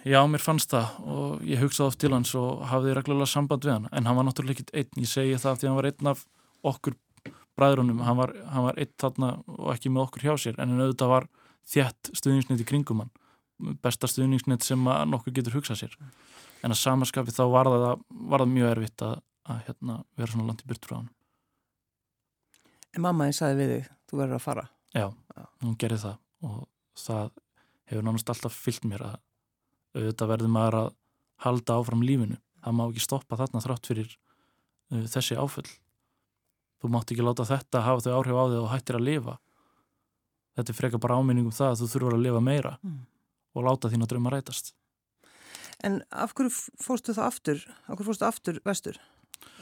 Já, 0.05 0.19
mér 0.29 0.43
fannst 0.43 0.69
það 0.69 0.97
og 1.09 1.45
ég 1.49 1.61
hugsaði 1.63 1.89
oft 1.89 1.99
til 2.03 2.11
hans 2.13 2.35
og 2.37 2.61
hafði 2.69 2.93
reglulega 2.93 3.29
samband 3.31 3.65
við 3.65 3.73
hann. 3.73 3.87
En 3.89 4.05
hann 4.05 4.17
var 4.19 4.27
náttúrulega 4.27 4.59
ekkit 4.59 4.75
einn, 4.77 5.01
ég 5.01 5.09
segi 5.09 5.39
það 5.41 5.57
því 5.61 5.69
hann 5.69 5.79
var 5.79 5.87
einn 5.89 6.09
af 6.11 6.21
okkur 6.69 6.97
bræðrunum. 7.57 8.03
Hann 8.05 8.19
var, 8.19 8.35
hann 8.53 8.67
var 8.67 8.77
einn 8.77 8.93
þarna 9.01 9.31
og 9.49 9.71
ekki 9.73 9.89
með 9.89 10.03
okkur 10.05 10.27
hjá 10.27 10.35
sér. 10.43 10.59
En 10.61 10.75
en 10.75 10.83
auðvitað 10.85 11.13
var 11.15 11.27
þjætt 11.73 12.11
stuðningsnett 12.21 12.61
í 12.61 12.69
kringum 12.69 13.01
hann. 13.01 13.11
Besta 13.81 14.09
stuðningsnett 14.11 14.67
sem 14.67 14.85
nokkur 15.09 15.33
getur 15.33 15.57
hugsað 15.57 15.81
sér. 15.81 15.97
En 16.61 16.73
að 16.75 16.81
samaskapi 16.83 17.33
þá 17.33 17.43
var 17.49 17.71
það, 17.71 17.89
var 18.29 18.45
það 18.45 18.53
mjög 18.53 18.71
erfitt 18.75 19.05
að, 19.09 19.17
að 19.49 19.61
hérna, 19.67 19.99
vera 20.17 20.35
svona 20.35 20.49
langt 20.51 20.65
í 20.65 20.69
burt 20.69 20.85
frá 20.85 20.99
hann 20.99 21.09
En 22.95 23.03
mamma 23.03 23.25
einn 23.27 23.35
saði 23.35 23.57
við 23.59 23.71
þig, 23.73 23.87
þú 24.07 24.19
verður 24.21 24.37
að 24.37 24.43
fara. 24.45 24.61
Já, 24.95 25.09
Já. 25.11 25.45
hún 25.65 25.77
gerði 25.81 25.97
það 26.05 26.19
og 26.47 26.61
það 27.01 27.31
hefur 27.89 28.05
nánast 28.07 28.29
alltaf 28.31 28.55
fyllt 28.55 28.85
mér 28.87 29.03
að 29.09 29.17
auðvitað 29.95 30.31
verður 30.33 30.51
maður 30.55 30.77
að 30.81 30.91
halda 31.45 31.79
áfram 31.79 32.03
lífinu. 32.05 32.37
Það 32.65 32.75
má 32.77 32.83
ekki 32.89 33.03
stoppa 33.05 33.37
þarna 33.39 33.61
þrátt 33.63 33.89
fyrir 33.89 34.11
uh, 34.91 35.03
þessi 35.11 35.35
áföll. 35.39 35.67
Þú 36.81 36.91
mátt 36.93 37.11
ekki 37.13 37.23
láta 37.25 37.45
þetta 37.47 37.81
hafa 37.85 38.05
þau 38.05 38.15
áhrif 38.19 38.35
á 38.39 38.43
þig 38.51 38.61
og 38.61 38.71
hættir 38.73 38.97
að 38.99 39.05
lifa. 39.09 39.35
Þetta 40.55 40.71
er 40.71 40.77
frekar 40.79 41.01
bara 41.03 41.17
áminning 41.19 41.47
um 41.49 41.55
það 41.55 41.73
að 41.73 41.81
þú 41.83 41.87
þurfur 41.93 42.15
að 42.17 42.25
lifa 42.27 42.41
meira 42.43 42.77
Mm. 42.83 42.99
og 43.55 43.63
láta 43.63 43.89
þín 43.91 44.03
að 44.05 44.11
drauma 44.13 44.31
rætast. 44.33 44.73
En 45.83 46.01
af 46.11 46.33
hverju 46.35 46.51
fórstu 46.79 47.13
það 47.15 47.25
aftur? 47.27 47.59
Af 47.87 47.95
hverju 47.97 48.07
fórstu 48.09 48.25
aftur 48.27 48.59
vestur? 48.65 48.97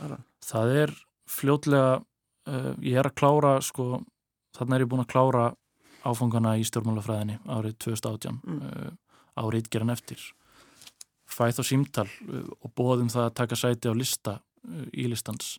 Aron? 0.02 0.24
Það 0.46 0.74
er 0.84 0.94
fljótlega, 1.30 2.04
uh, 2.48 2.74
ég 2.82 2.98
er 3.02 3.10
að 3.10 3.16
klára, 3.18 3.54
sko, 3.66 4.04
þarna 4.58 4.76
er 4.78 4.86
ég 4.86 4.90
búin 4.92 5.02
að 5.06 5.12
klára 5.14 5.46
áfangana 6.06 6.56
í 6.60 6.66
stjórnmálafræðinni 6.68 7.40
árið 7.48 7.78
2018, 7.86 8.42
Mm. 8.44 8.62
uh, 8.62 8.92
árið 9.40 9.70
geran 9.74 9.94
eftir. 9.94 10.22
Fæð 11.30 11.60
þá 11.60 11.64
símtal 11.68 12.08
uh, 12.08 12.48
og 12.62 12.74
bóðum 12.78 13.12
það 13.12 13.28
að 13.28 13.38
taka 13.40 13.60
sæti 13.60 13.92
á 13.92 13.94
lista 13.98 14.38
uh, 14.40 14.88
í 14.94 15.08
listans 15.10 15.56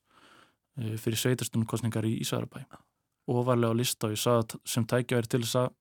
uh, 0.79 0.95
fyrir 1.01 1.21
sveitastunumkostningar 1.21 2.07
í 2.07 2.19
Ísarabæ. 2.23 2.65
Ofarlega 3.31 3.75
á 3.75 3.81
lista 3.81 4.09
og 4.09 4.15
ég 4.15 4.21
sagði 4.21 4.61
sem 4.69 4.87
tækja 4.87 5.19
verið 5.19 5.33
til 5.33 5.43
þess 5.47 5.61
að 5.65 5.73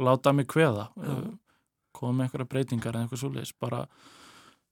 láta 0.00 0.32
mig 0.32 0.48
kveða, 0.50 0.88
uh, 0.96 1.28
koma 1.94 2.16
með 2.16 2.28
einhverja 2.28 2.50
breytingar 2.54 2.96
eða 2.96 3.06
eitthvað 3.06 3.22
svoleiðis, 3.24 3.54
bara 3.60 3.84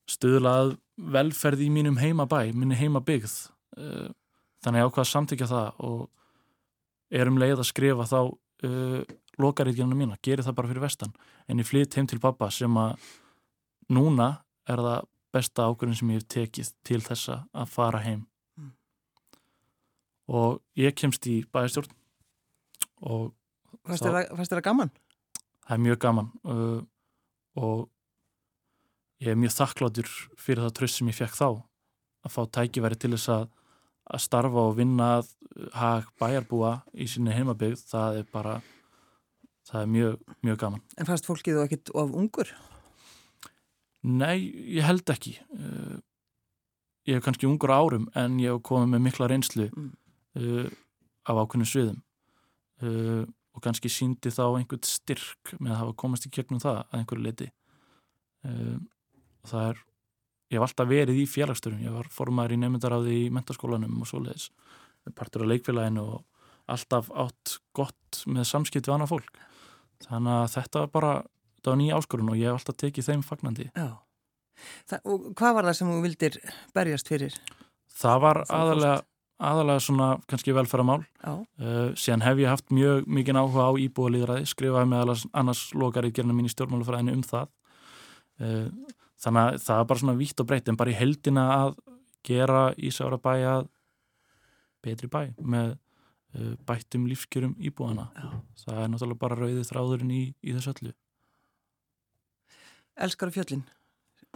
stuðla 0.09 0.55
að 0.63 0.75
velferð 1.15 1.67
í 1.67 1.71
mínum 1.71 1.99
heimabæ, 2.01 2.49
minni 2.57 2.79
heimabyggð 2.79 3.35
uh, 3.77 4.09
þannig 4.65 4.83
að 4.83 4.89
ákvað 4.89 5.05
að 5.05 5.11
samtykja 5.13 5.51
það 5.53 5.83
og 5.87 7.19
erum 7.21 7.39
leið 7.41 7.61
að 7.63 7.69
skrifa 7.71 8.07
þá 8.09 8.21
lokaríkjana 9.39 9.95
mína, 9.97 10.19
geri 10.23 10.43
það 10.43 10.57
bara 10.59 10.69
fyrir 10.71 10.85
vestan 10.85 11.13
en 11.49 11.63
ég 11.63 11.69
flytt 11.69 11.95
heim 11.99 12.07
til 12.11 12.21
pappa 12.23 12.51
sem 12.51 12.75
að 12.81 12.97
núna 13.95 14.29
er 14.69 14.83
það 14.85 15.07
besta 15.33 15.69
ákvörðin 15.69 15.99
sem 16.01 16.11
ég 16.11 16.23
hef 16.23 16.29
tekið 16.35 16.73
til 16.89 17.01
þessa 17.05 17.43
að 17.55 17.73
fara 17.77 18.03
heim 18.05 18.27
Mm. 18.59 18.73
og 20.35 20.61
ég 20.75 20.95
kemst 20.99 21.27
í 21.31 21.45
bæðistjórn 21.47 21.93
og 23.07 23.35
Fannst 23.87 24.51
það 24.51 24.63
gaman? 24.65 24.91
Það 25.65 25.75
er 25.77 25.83
mjög 25.85 25.99
gaman 26.03 26.31
uh, 26.45 26.81
og 27.57 27.89
ég 29.23 29.33
er 29.33 29.39
mjög 29.39 29.55
þakkláttur 29.57 30.11
fyrir 30.41 30.65
það 30.67 30.75
tröst 30.79 30.99
sem 30.99 31.09
ég 31.11 31.17
fekk 31.17 31.37
þá 31.39 31.47
að 32.27 32.35
fá 32.35 32.41
tækiveri 32.59 32.99
til 32.99 33.13
þess 33.15 33.31
að, 33.37 33.47
að 34.11 34.25
starfa 34.25 34.65
og 34.71 34.77
vinna 34.79 35.09
að 35.19 35.31
hag 35.79 36.11
bæjarbúa 36.21 36.73
í 36.99 37.07
sinni 37.11 37.37
heimabygg 37.37 37.79
það 37.89 38.23
er 38.23 38.29
bara 38.33 38.59
það 39.69 39.85
er 39.85 39.93
mjög, 39.95 40.35
mjög 40.47 40.59
gaman. 40.65 40.83
En 40.97 41.09
fannst 41.09 41.29
fólkið 41.29 41.59
þú 41.59 41.65
ekkit 41.67 41.95
of 41.95 42.13
ungur? 42.17 42.53
Nei, 44.09 44.37
ég 44.79 44.87
held 44.87 45.11
ekki. 45.13 45.37
Uh, 45.55 45.99
ég 47.09 47.19
hef 47.19 47.25
kannski 47.27 47.49
ungur 47.49 47.73
árum 47.75 48.07
en 48.19 48.39
ég 48.43 48.55
hef 48.55 48.63
komið 48.69 48.95
með 48.95 49.05
mikla 49.09 49.31
reynslu 49.31 49.69
mm. 49.69 49.91
uh, 50.41 50.69
af 51.29 51.43
ákveðnum 51.43 51.69
sviðum. 51.69 52.01
Uh, 52.79 53.27
og 53.59 53.65
kannski 53.65 53.91
síndi 53.91 54.31
þá 54.31 54.45
einhvern 54.47 54.87
styrk 54.87 55.57
með 55.59 55.75
að 55.75 55.81
hafa 55.83 55.99
komast 55.99 56.29
í 56.29 56.33
kjögnum 56.33 56.63
það 56.63 56.77
að 56.85 56.99
einhverju 57.01 57.25
leiti 57.25 57.49
uh, 58.47 58.77
það 59.51 59.71
er 59.73 59.81
ég 60.49 60.57
hef 60.57 60.67
alltaf 60.69 60.89
verið 60.89 61.19
í 61.19 61.27
félagstörum 61.29 61.83
ég 61.83 61.97
var 61.97 62.09
formar 62.15 62.55
í 62.55 62.59
nefndaráði 62.61 63.17
í 63.25 63.29
mentaskólanum 63.35 63.99
og 64.01 64.09
svoleiðis, 64.09 64.49
partur 65.19 65.45
af 65.45 65.51
leikfélaginu 65.51 66.05
og 66.15 66.47
alltaf 66.71 67.11
átt 67.11 67.59
gott 67.77 68.23
með 68.31 68.47
samskipt 68.53 68.87
við 68.87 68.95
annað 68.95 69.15
fólk 69.17 69.43
þannig 70.07 70.35
að 70.37 70.51
þetta 70.55 70.85
var 70.85 70.93
bara 70.95 71.13
þetta 71.59 71.73
var 71.73 71.81
nýja 71.83 71.99
áskorun 71.99 72.33
og 72.33 72.39
ég 72.39 72.51
hef 72.51 72.61
alltaf 72.61 72.79
tekið 72.83 73.09
þeim 73.11 73.25
fagnandi. 73.27 73.69
Já, 73.75 73.89
það, 74.91 75.01
og 75.05 75.29
hvað 75.39 75.55
var 75.59 75.69
það 75.69 75.79
sem 75.81 75.93
þú 75.93 76.01
vildir 76.07 76.41
berjast 76.77 77.13
fyrir? 77.13 77.39
Það 77.99 78.21
var 78.27 78.45
aðalega 78.47 78.99
aðalega 79.39 79.83
svona 79.83 80.09
kannski 80.27 80.55
velferðamál 80.55 81.03
uh, 81.23 81.91
síðan 81.99 82.25
hef 82.27 82.41
ég 82.43 82.51
haft 82.51 82.73
mjög 82.75 83.05
mikið 83.07 83.39
áhuga 83.39 83.69
á 83.71 83.73
íbúalíðræði, 83.85 84.49
skrifaði 84.51 84.91
með 84.91 85.13
annars 85.31 85.61
lokar 85.79 86.09
í 86.09 86.13
gerna 86.15 86.35
mín 86.35 86.49
í 86.49 86.53
stjórnmálufræðinu 86.53 87.15
um 87.15 87.23
það. 87.27 87.53
Uh, 88.43 88.67
þannig 89.23 89.45
að 89.45 89.61
það 89.67 89.83
er 89.83 89.89
bara 89.91 90.03
svona 90.03 90.17
vítt 90.19 90.43
og 90.43 90.49
breytt 90.51 90.71
en 90.71 90.79
bara 90.79 90.95
í 90.95 90.99
heldina 90.99 91.45
að 91.55 91.77
gera 92.27 92.63
Ísára 92.75 93.19
bæ 93.23 93.33
að 93.37 93.69
betri 94.85 95.11
bæ 95.11 95.23
með 95.39 95.77
bættum 96.69 97.07
lífskjörum 97.09 97.55
íbúana 97.57 98.09
Já. 98.15 98.31
það 98.65 98.81
er 98.83 98.91
náttúrulega 98.93 99.23
bara 99.23 99.39
rauðið 99.39 99.69
þráðurinn 99.71 100.13
í, 100.13 100.25
í 100.45 100.57
þessu 100.57 100.75
öllu 100.75 100.95
Elskar 102.99 103.31
fjöllin 103.33 103.63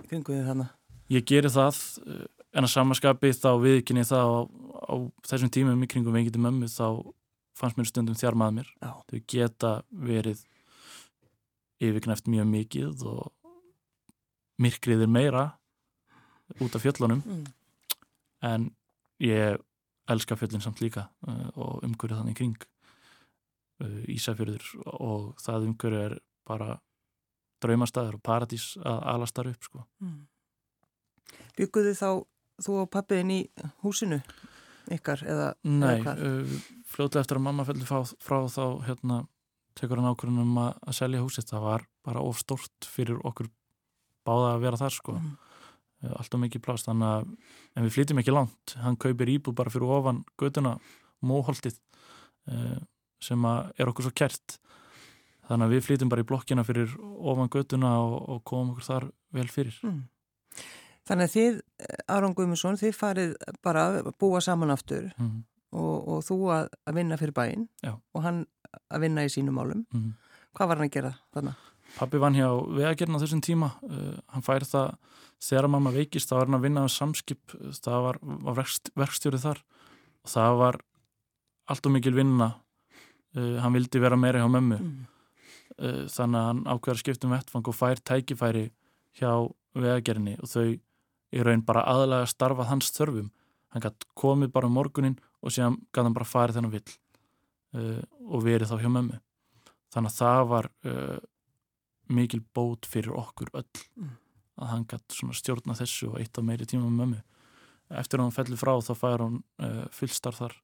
kringuðið 0.08 0.46
þannig? 0.48 0.70
Ég 1.12 1.26
geri 1.28 1.50
það 1.52 1.80
en 2.52 2.66
að 2.66 2.72
samanskapi 2.72 3.32
þá 3.36 3.50
viðkynni 3.60 4.04
það 4.08 4.30
á, 4.32 4.38
á 4.88 4.94
þessum 5.28 5.52
tímum 5.52 5.84
í 5.84 5.88
kringum 5.90 6.16
vengið 6.16 6.36
til 6.36 6.44
mömmu 6.44 6.68
þá 6.70 6.86
fannst 7.58 7.78
mér 7.78 7.90
stundum 7.90 8.18
þjarmað 8.18 8.56
mér 8.58 8.70
Já. 8.80 8.90
þau 9.08 9.18
geta 9.34 9.72
verið 9.92 10.44
yfirknæft 11.82 12.30
mjög 12.30 12.48
mikið 12.52 13.04
og 13.10 13.32
myrkriðir 14.62 15.10
meira 15.10 15.50
út 16.62 16.76
af 16.76 16.84
fjöllunum 16.84 17.22
mm. 17.24 17.44
en 18.48 18.70
ég 19.22 19.60
elska 20.10 20.36
fjöllin 20.36 20.62
samt 20.64 20.80
líka 20.82 21.08
uh, 21.28 21.48
og 21.54 21.84
umhverju 21.86 22.18
þannig 22.18 22.38
kring 22.38 22.56
uh, 23.82 24.02
Ísafjörður 24.10 24.66
og 24.98 25.42
það 25.42 25.68
umhverju 25.70 26.02
er 26.06 26.18
bara 26.48 26.76
draumastæður 27.62 28.18
og 28.18 28.24
paradís 28.26 28.72
að 28.82 29.02
alastar 29.12 29.50
upp 29.52 29.68
sko. 29.68 29.84
Mm. 30.02 30.24
Bygguðu 31.58 31.94
þá 31.94 32.08
þú 32.62 32.78
og 32.82 32.90
pappiðin 32.92 33.30
í 33.30 33.40
húsinu 33.84 34.18
ykkar 34.92 35.22
eða, 35.30 35.52
Nei, 35.62 36.00
uh, 36.02 36.56
fljóðlega 36.90 37.22
eftir 37.22 37.38
að 37.38 37.46
mamma 37.46 37.66
fellir 37.68 37.86
frá, 37.86 38.02
frá 38.18 38.40
þá 38.50 38.64
hérna, 38.88 39.22
tekur 39.78 40.00
hann 40.00 40.10
ákvörðunum 40.10 40.58
að, 40.64 40.72
að 40.82 40.98
selja 40.98 41.22
húsið, 41.22 41.48
það 41.52 41.66
var 41.68 41.86
bara 42.02 42.24
of 42.26 42.42
stort 42.42 42.90
fyrir 42.90 43.22
okkur 43.22 43.48
báða 44.26 44.56
að 44.56 44.64
vera 44.66 44.80
þar 44.80 44.96
sko 44.96 45.14
mm. 45.18 45.30
Uh, 46.02 46.14
alltaf 46.18 46.40
mikið 46.42 46.64
plást, 46.64 46.90
að 46.90 47.26
en 47.76 47.86
við 47.86 47.94
flytjum 47.96 48.22
ekki 48.22 48.34
langt, 48.34 48.76
hann 48.82 48.98
kaupir 49.00 49.30
íbú 49.32 49.54
bara 49.56 49.72
fyrir 49.72 49.90
ofan 49.98 50.22
göduna, 50.40 50.76
móholtið 51.22 51.78
uh, 52.50 52.80
sem 53.22 53.44
er 53.46 53.88
okkur 53.88 54.08
svo 54.08 54.14
kert 54.18 54.58
þannig 55.48 55.68
að 55.68 55.74
við 55.76 55.84
flytjum 55.86 56.10
bara 56.10 56.24
í 56.24 56.26
blokkina 56.26 56.64
fyrir 56.66 56.94
ofan 57.00 57.50
göduna 57.52 57.92
og, 58.02 58.16
og 58.34 58.42
komum 58.48 58.72
okkur 58.74 58.88
þar 58.88 59.08
vel 59.36 59.48
fyrir 59.50 59.78
mm. 59.86 60.00
Þannig 61.08 61.26
að 61.26 61.32
þið, 61.32 61.56
Aron 62.14 62.34
Guðmundsson, 62.38 62.76
þið 62.78 62.92
farið 62.94 63.32
bara 63.64 63.86
að 63.90 64.12
búa 64.22 64.38
saman 64.44 64.70
aftur 64.70 65.08
mm. 65.16 65.32
og, 65.74 65.96
og 66.14 66.20
þú 66.26 66.36
að, 66.54 66.68
að 66.86 66.98
vinna 67.00 67.18
fyrir 67.18 67.34
bæinn 67.34 67.64
og 67.90 68.20
hann 68.22 68.44
að 68.86 69.02
vinna 69.08 69.24
í 69.26 69.32
sínum 69.32 69.58
málum. 69.58 69.82
Mm. 69.90 70.12
Hvað 70.54 70.70
var 70.70 70.78
hann 70.78 70.86
að 70.86 70.94
gera 70.94 71.12
þannig? 71.34 71.64
Pappi 71.96 72.20
vann 72.22 72.36
hjá 72.36 72.48
vegagerna 72.48 73.20
á 73.20 73.22
þessum 73.22 73.42
tíma. 73.44 73.72
Uh, 73.84 74.16
hann 74.32 74.44
fær 74.46 74.66
það, 74.68 74.94
þegar 75.42 75.70
mamma 75.74 75.92
veikist, 75.94 76.30
þá 76.30 76.36
var 76.38 76.48
hann 76.48 76.58
að 76.58 76.66
vinna 76.66 76.84
á 76.84 76.88
samskip, 76.92 77.56
það 77.78 78.06
var, 78.08 78.20
var 78.48 78.60
verkstjórið 79.02 79.46
þar 79.46 79.62
og 80.22 80.32
það 80.34 80.58
var 80.62 80.78
allt 81.72 81.88
og 81.88 81.96
mikil 81.96 82.14
vinna. 82.16 82.52
Uh, 83.36 83.58
hann 83.64 83.76
vildi 83.76 84.02
vera 84.02 84.18
meira 84.20 84.42
hjá 84.42 84.50
mömmu. 84.52 84.78
Mm. 84.78 85.10
Uh, 85.80 86.04
þannig 86.12 86.40
að 86.40 86.48
hann 86.50 86.64
ákveðar 86.68 87.00
skiptum 87.00 87.32
vettfang 87.32 87.68
og 87.68 87.76
fær 87.76 88.00
tækifæri 88.04 88.66
hjá 89.18 89.32
vegagerni 89.76 90.36
og 90.40 90.50
þau 90.50 90.66
í 91.32 91.44
raun 91.44 91.64
bara 91.64 91.84
aðlega 91.88 92.28
starfað 92.30 92.70
hans 92.70 92.92
þörfum 92.92 93.30
hann 93.72 93.84
gæti 93.84 94.08
komið 94.18 94.52
bara 94.52 94.68
um 94.68 94.76
morgunin 94.76 95.18
og 95.40 95.54
síðan 95.54 95.78
gæti 95.88 96.04
hann 96.04 96.16
bara 96.16 96.28
farið 96.28 96.58
þennan 96.58 96.74
vill 96.74 96.96
uh, 97.78 98.02
og 98.28 98.44
verið 98.44 98.72
þá 98.72 98.76
hjá 98.82 98.90
mömmu 98.92 99.20
þannig 99.94 100.12
að 100.12 100.18
það 100.18 100.42
var 100.52 100.70
uh, 100.88 101.18
mikil 102.14 102.42
bót 102.54 102.88
fyrir 102.88 103.14
okkur 103.16 103.52
öll. 103.58 103.84
Mm. 103.96 104.18
að 104.62 104.68
hann 104.68 104.84
gæti 104.86 105.28
stjórna 105.34 105.74
þessu 105.74 106.10
og 106.12 106.18
eitt 106.20 106.38
af 106.38 106.44
meiri 106.46 106.66
tíma 106.68 106.84
með 106.86 106.98
mömmu. 107.00 107.20
Eftir 107.98 108.20
að 108.20 108.28
hann 108.28 108.34
fellir 108.36 108.60
frá 108.60 108.72
þá 108.84 108.92
fær 108.96 109.24
hann 109.24 109.40
uh, 109.64 109.86
fullstarf 109.96 110.38
þar. 110.38 110.54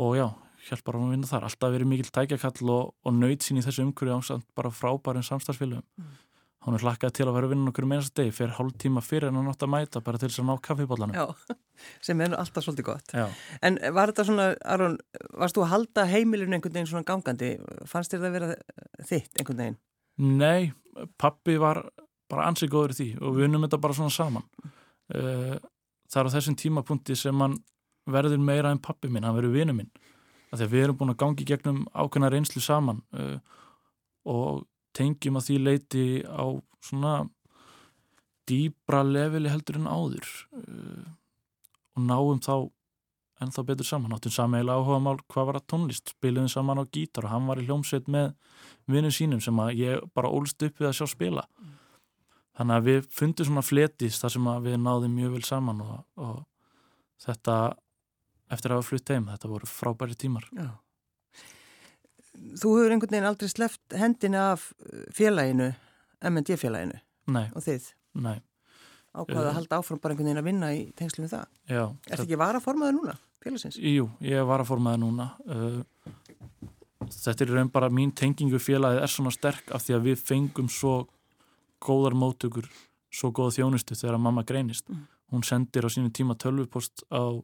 Og 0.00 0.16
já, 0.18 0.26
hjálpar 0.68 0.96
hann 0.96 1.06
að 1.08 1.14
vinna 1.14 1.30
þar. 1.30 1.46
Alltaf 1.48 1.74
verið 1.74 1.90
mikil 1.92 2.10
tækjakall 2.10 2.72
og, 2.72 2.90
og 3.04 3.14
nöyt 3.16 3.46
sín 3.46 3.60
í 3.60 3.64
þessu 3.64 3.84
umhverju 3.86 4.18
ásamt 4.18 4.48
bara 4.58 4.72
frábærin 4.74 5.26
samstarfsfélögum. 5.26 5.86
Mm. 6.00 6.18
Hann 6.60 6.76
er 6.76 6.82
hlakkað 6.84 7.14
til 7.16 7.24
að 7.24 7.36
vera 7.38 7.48
vinnan 7.48 7.70
okkur 7.70 7.86
meðan 7.88 8.04
stegi 8.04 8.32
fyrir 8.36 8.52
hálf 8.58 8.74
tíma 8.82 9.00
fyrir 9.00 9.30
en 9.30 9.38
hann 9.38 9.48
átt 9.48 9.62
að 9.64 9.70
mæta 9.72 10.02
bara 10.04 10.18
til 10.20 10.28
þess 10.28 10.42
að 10.42 10.48
ná 10.50 10.58
kaffibóllanum 10.66 11.16
Já, 11.16 11.54
sem 12.06 12.20
er 12.20 12.34
alltaf 12.36 12.66
svolítið 12.66 12.86
gott. 12.90 13.14
Já. 13.16 13.30
En 13.64 13.78
var 13.96 14.12
þetta 14.12 14.26
svona, 14.28 14.48
Aron 14.68 14.98
varst 15.40 15.56
þú 15.56 15.64
að 15.64 15.72
halda 15.72 16.04
heimilinu 16.10 16.58
einhvern 16.58 16.76
veginn 16.76 16.90
svona 16.90 17.08
gangandi? 17.08 17.54
Fannst 17.88 18.12
þér 18.12 18.20
það 18.20 18.28
að 18.28 18.36
vera 18.36 18.50
þitt 19.08 19.40
einhvern 19.40 19.62
veginn? 19.64 19.78
Nei, 20.18 20.72
pappi 21.20 21.56
var 21.60 21.84
bara 22.30 22.46
ansið 22.50 22.72
góður 22.72 22.94
í 22.94 22.98
því 22.98 23.08
og 23.20 23.36
við 23.36 23.48
unnum 23.48 23.66
þetta 23.66 23.80
bara 23.82 23.96
svona 23.96 24.14
saman. 24.14 24.46
Eh, 25.14 25.56
það 26.10 26.20
er 26.22 26.30
á 26.30 26.34
þessum 26.36 26.58
tímapunkti 26.58 27.16
sem 27.18 27.42
hann 27.42 27.58
verður 28.10 28.42
meira 28.42 28.72
en 28.72 28.82
pappi 28.82 29.08
minn, 29.08 29.24
hann 29.24 29.36
verður 29.36 29.56
vinu 29.58 29.76
minn. 29.76 29.90
Þegar 30.50 30.72
við 30.72 30.84
erum 30.84 30.98
búin 30.98 31.12
að 31.14 31.20
gangi 31.22 31.46
gegnum 31.46 31.84
ákveðna 31.94 32.30
reynslu 32.32 32.62
saman 32.62 33.02
eh, 33.14 33.38
og 34.26 34.64
tengjum 34.96 35.38
að 35.38 35.46
því 35.46 35.58
leiti 35.62 36.06
á 36.26 36.44
svona 36.82 37.14
dýbra 38.50 39.02
leveli 39.06 39.50
heldur 39.52 39.78
en 39.80 39.88
áður 39.90 40.28
uh, 40.58 41.06
og 41.96 42.04
náum 42.06 42.40
þá 42.42 42.54
ennþá 43.40 43.64
betur 43.66 43.88
saman, 43.88 44.14
áttum 44.16 44.34
sameila 44.34 44.76
áhuga 44.78 45.00
mál 45.02 45.20
hvað 45.32 45.50
var 45.50 45.58
að 45.60 45.68
tónlist, 45.72 46.14
spiliðum 46.16 46.50
saman 46.52 46.82
á 46.82 46.84
gítar 46.92 47.26
og 47.26 47.34
hann 47.34 47.48
var 47.48 47.60
í 47.60 47.66
hljómsveit 47.68 48.10
með 48.12 48.34
vinnum 48.90 49.14
sínum 49.14 49.40
sem 49.44 49.62
að 49.62 49.72
ég 49.80 50.10
bara 50.14 50.32
ólst 50.32 50.62
upp 50.66 50.80
við 50.80 50.90
að 50.90 50.98
sjá 50.98 51.06
spila 51.14 51.46
mm. 51.48 51.72
þannig 52.60 52.76
að 52.76 52.90
við 52.90 53.08
fundum 53.20 53.50
svona 53.50 53.64
fletist 53.64 54.24
þar 54.24 54.36
sem 54.36 54.52
að 54.52 54.68
við 54.68 54.78
náðum 54.84 55.16
mjög 55.16 55.38
vel 55.38 55.46
saman 55.48 55.82
og, 55.86 55.96
og 56.20 56.38
þetta 57.24 57.56
eftir 58.50 58.72
að 58.72 58.80
hafa 58.80 58.90
flutt 58.90 59.14
heim, 59.14 59.28
þetta 59.32 59.52
voru 59.54 59.70
frábæri 59.70 60.18
tímar 60.18 60.48
Já 60.52 60.70
þú 62.60 62.74
hefur 62.78 62.94
einhvern 62.94 63.14
veginn 63.14 63.28
aldrei 63.28 63.50
sleft 63.50 63.96
hendina 63.96 64.50
af 64.54 64.70
félaginu, 65.16 65.70
MND 66.30 66.56
félaginu 66.60 67.00
Nei. 67.30 67.48
og 67.54 67.64
þið 67.64 67.90
Nei. 68.20 68.38
Ákvaða 69.14 69.44
að 69.46 69.50
uh, 69.50 69.56
halda 69.58 69.80
áfram 69.80 70.00
bara 70.00 70.14
einhvern 70.14 70.30
veginn 70.30 70.42
að 70.42 70.48
vinna 70.50 70.72
í 70.76 70.82
tengslu 70.98 71.24
með 71.24 71.34
það. 71.34 71.46
Já, 71.66 71.82
Er 71.82 72.12
þetta 72.14 72.26
ekki 72.26 72.40
varaformaður 72.40 72.96
núna, 72.98 73.14
félagsins? 73.44 73.78
Jú, 73.82 74.10
ég 74.24 74.42
er 74.42 74.48
varaformaður 74.48 75.02
núna. 75.04 75.30
Uh, 75.46 75.80
Þetta 77.10 77.42
er 77.42 77.50
raun 77.56 77.70
bara 77.72 77.88
mín 77.90 78.12
tengingu 78.14 78.60
félagið 78.62 79.00
er 79.02 79.10
svona 79.10 79.32
sterk 79.34 79.72
af 79.74 79.82
því 79.82 79.94
að 79.96 80.04
við 80.04 80.20
fengum 80.28 80.68
svo 80.70 80.92
góðar 81.82 82.14
móttökur 82.14 82.68
svo 83.10 83.32
góða 83.34 83.56
þjónustu 83.56 83.96
þegar 83.98 84.18
að 84.18 84.24
mamma 84.26 84.44
greinist. 84.46 84.86
Mm. 84.88 85.08
hún 85.30 85.44
sendir 85.46 85.86
á 85.86 85.90
sínu 85.90 86.10
tíma 86.10 86.34
tölvupost 86.34 87.04
á 87.10 87.38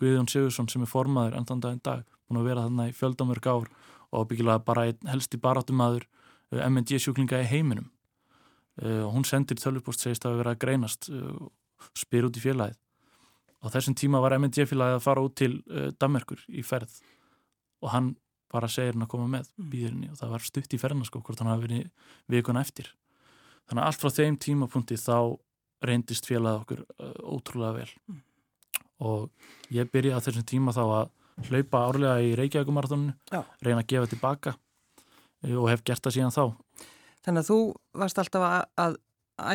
Guðjón 0.00 0.28
Sigursson 0.28 0.68
sem 0.68 0.82
er 0.84 0.88
formaður 0.88 1.36
endan 1.38 1.60
daginn 1.60 1.80
dag, 1.84 2.02
búin 2.28 2.40
að 2.40 2.48
vera 2.48 2.64
þarna 2.66 2.88
í 2.88 2.92
fjöldamörg 2.96 3.46
ár 3.48 3.68
og 4.12 4.26
byggilega 4.28 4.64
bara 4.64 4.84
helst 5.08 5.34
í 5.34 5.40
baráttumadur 5.40 6.04
uh, 6.52 6.60
MND 6.68 7.00
sjúklinga 7.00 7.40
í 7.40 7.48
heiminum 7.48 7.90
uh, 8.82 9.06
hún 9.12 9.26
sendir 9.28 9.60
tölvupost 9.60 10.04
segist 10.04 10.26
að 10.28 10.40
vera 10.42 10.54
að 10.54 10.62
greinast 10.64 11.10
uh, 11.12 11.36
spyr 11.96 12.28
út 12.28 12.36
í 12.36 12.44
félagið. 12.44 12.78
Og 13.60 13.72
þessum 13.74 13.96
tíma 13.98 14.22
var 14.24 14.38
MND 14.38 14.64
félagið 14.64 14.96
að 14.96 15.04
fara 15.04 15.22
út 15.24 15.34
til 15.36 15.52
Dammerkur 16.00 16.40
í 16.48 16.62
ferð 16.64 16.94
og 17.84 17.90
hann 17.92 18.14
bara 18.50 18.70
segir 18.70 18.96
hann 18.96 19.06
að 19.06 19.12
koma 19.12 19.28
með 19.30 19.50
mm. 19.50 19.68
býðurinni 19.72 20.10
og 20.10 20.18
það 20.20 20.32
var 20.34 20.46
stutt 20.46 20.74
í 20.74 20.80
ferna 20.80 21.06
sko 21.06 21.22
hvort 21.24 21.42
hann 21.42 21.50
hafi 21.52 21.66
verið 21.68 22.08
vikuna 22.32 22.64
eftir. 22.64 22.90
Þannig 23.68 23.84
að 23.84 23.90
allt 23.90 24.02
frá 24.02 24.14
þeim 24.16 24.38
tímapunkti 24.42 24.98
þá 24.98 25.16
reyndist 25.86 26.26
félagið 26.28 26.64
okkur 26.64 26.82
uh, 26.82 27.12
ótrúlega 27.36 27.76
vel. 27.78 27.92
Mm. 28.10 28.24
og 29.00 29.30
ég 29.72 29.88
byrjaði 29.88 30.18
á 30.20 30.24
þessum 30.26 30.44
tíma 30.44 30.74
þá 30.76 30.82
að 30.84 31.46
hlaupa 31.48 31.84
árlega 31.88 32.16
í 32.20 32.34
Reykjavíkumarathoninu 32.36 33.14
reyna 33.64 33.80
að 33.80 33.86
gefa 33.88 34.10
tilbaka 34.10 34.52
uh, 34.52 35.54
og 35.56 35.70
hef 35.70 35.84
gert 35.86 36.04
það 36.04 36.16
síðan 36.18 36.34
þá 36.34 36.42
Þannig 37.26 37.44
að 37.44 37.50
þú 37.50 37.58
varst 38.02 38.20
alltaf 38.22 38.46
að, 38.46 38.60
að 38.84 39.00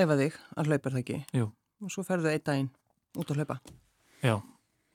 æfa 0.02 0.20
þig 0.22 0.42
að 0.56 0.70
hlaupa 0.70 0.90
er 0.90 0.96
það 0.96 1.02
ekki? 1.04 1.22
Jú. 1.40 1.48
Og 1.84 1.94
svo 1.94 2.04
ferðu 2.08 2.32
einn 2.32 2.46
daginn 2.46 2.70
út 3.16 3.32
að 3.32 3.42
hlaupa? 3.42 3.58
Já, 4.26 4.36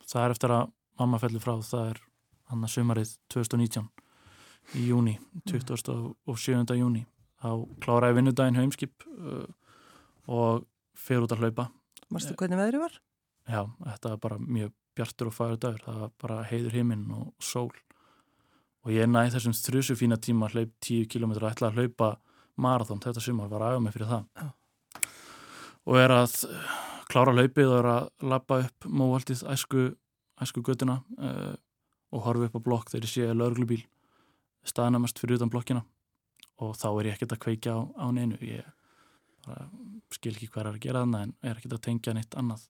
það 0.07 0.25
er 0.25 0.37
eftir 0.37 0.55
að 0.55 0.71
mamma 1.01 1.21
fellir 1.23 1.43
frá, 1.43 1.55
það 1.65 1.93
er 1.95 2.03
hann 2.51 2.67
að 2.67 2.73
sumarið 2.75 3.15
2019 3.33 3.89
í 4.79 4.87
júni, 4.91 5.17
27. 5.51 6.77
júni 6.79 7.05
þá 7.41 7.51
kláraði 7.83 8.19
vinnudaginn 8.19 8.59
heimskip 8.59 9.07
uh, 9.09 9.47
og 10.31 10.67
fyrir 10.99 11.25
út 11.27 11.35
að 11.35 11.47
hlaupa 11.47 11.71
Mástu 12.11 12.35
hvernig 12.35 12.59
veðri 12.59 12.81
var? 12.83 12.97
Já, 13.51 13.63
þetta 13.87 14.13
var 14.13 14.23
bara 14.25 14.41
mjög 14.43 14.75
bjartur 14.99 15.31
og 15.31 15.37
fagur 15.37 15.61
dagur 15.63 15.85
það 15.85 16.01
var 16.03 16.13
bara 16.21 16.41
heiður 16.51 16.77
heiminn 16.77 17.07
og 17.15 17.31
sól 17.43 17.71
og 18.85 18.93
ég 18.93 19.09
næði 19.09 19.37
þessum 19.37 19.57
þrjusu 19.57 19.97
fína 19.99 20.19
tíma 20.21 20.49
að 20.49 20.59
hlaup 20.59 20.75
10 20.87 21.09
km 21.13 21.37
og 21.39 21.49
ætla 21.51 21.71
að 21.71 21.81
hlaupa 21.81 22.11
marathón 22.63 23.03
þetta 23.03 23.23
sumar, 23.25 23.51
var 23.53 23.67
aðeins 23.69 23.87
með 23.87 23.97
fyrir 23.97 24.11
það. 24.11 24.27
Já. 24.41 24.49
og 25.91 25.97
er 26.01 26.15
að 26.15 26.35
klára 27.11 27.35
hlaupið 27.35 27.71
og 27.71 27.79
er 27.79 27.89
að 27.91 28.11
lappa 28.33 28.61
upp 28.67 28.87
móvaldið 28.87 29.45
æsku, 29.51 29.87
æsku 30.41 30.63
göttuna 30.67 31.01
uh, 31.19 31.55
og 32.15 32.27
horfi 32.27 32.51
upp 32.51 32.59
á 32.61 32.67
blokk 32.67 32.93
þegar 32.93 33.07
ég 33.09 33.15
sé 33.15 33.31
lauruglubíl 33.35 33.81
staðnamast 34.67 35.19
fyrir 35.19 35.39
utan 35.39 35.51
blokkina. 35.53 35.83
Og 36.61 36.75
þá 36.77 36.89
er 36.91 37.09
ég 37.09 37.17
ekkert 37.17 37.35
að 37.39 37.43
kveika 37.47 37.73
á, 37.73 37.81
á 37.97 38.07
neinu. 38.13 38.37
Ég 38.45 38.67
skil 40.15 40.35
ekki 40.35 40.51
hvað 40.51 40.65
er 40.65 40.71
að 40.71 40.83
gera 40.85 41.05
þannig 41.05 41.25
en 41.25 41.33
er 41.47 41.57
ekkert 41.57 41.77
að 41.77 41.85
tengja 41.87 42.15
neitt 42.17 42.37
annað. 42.39 42.67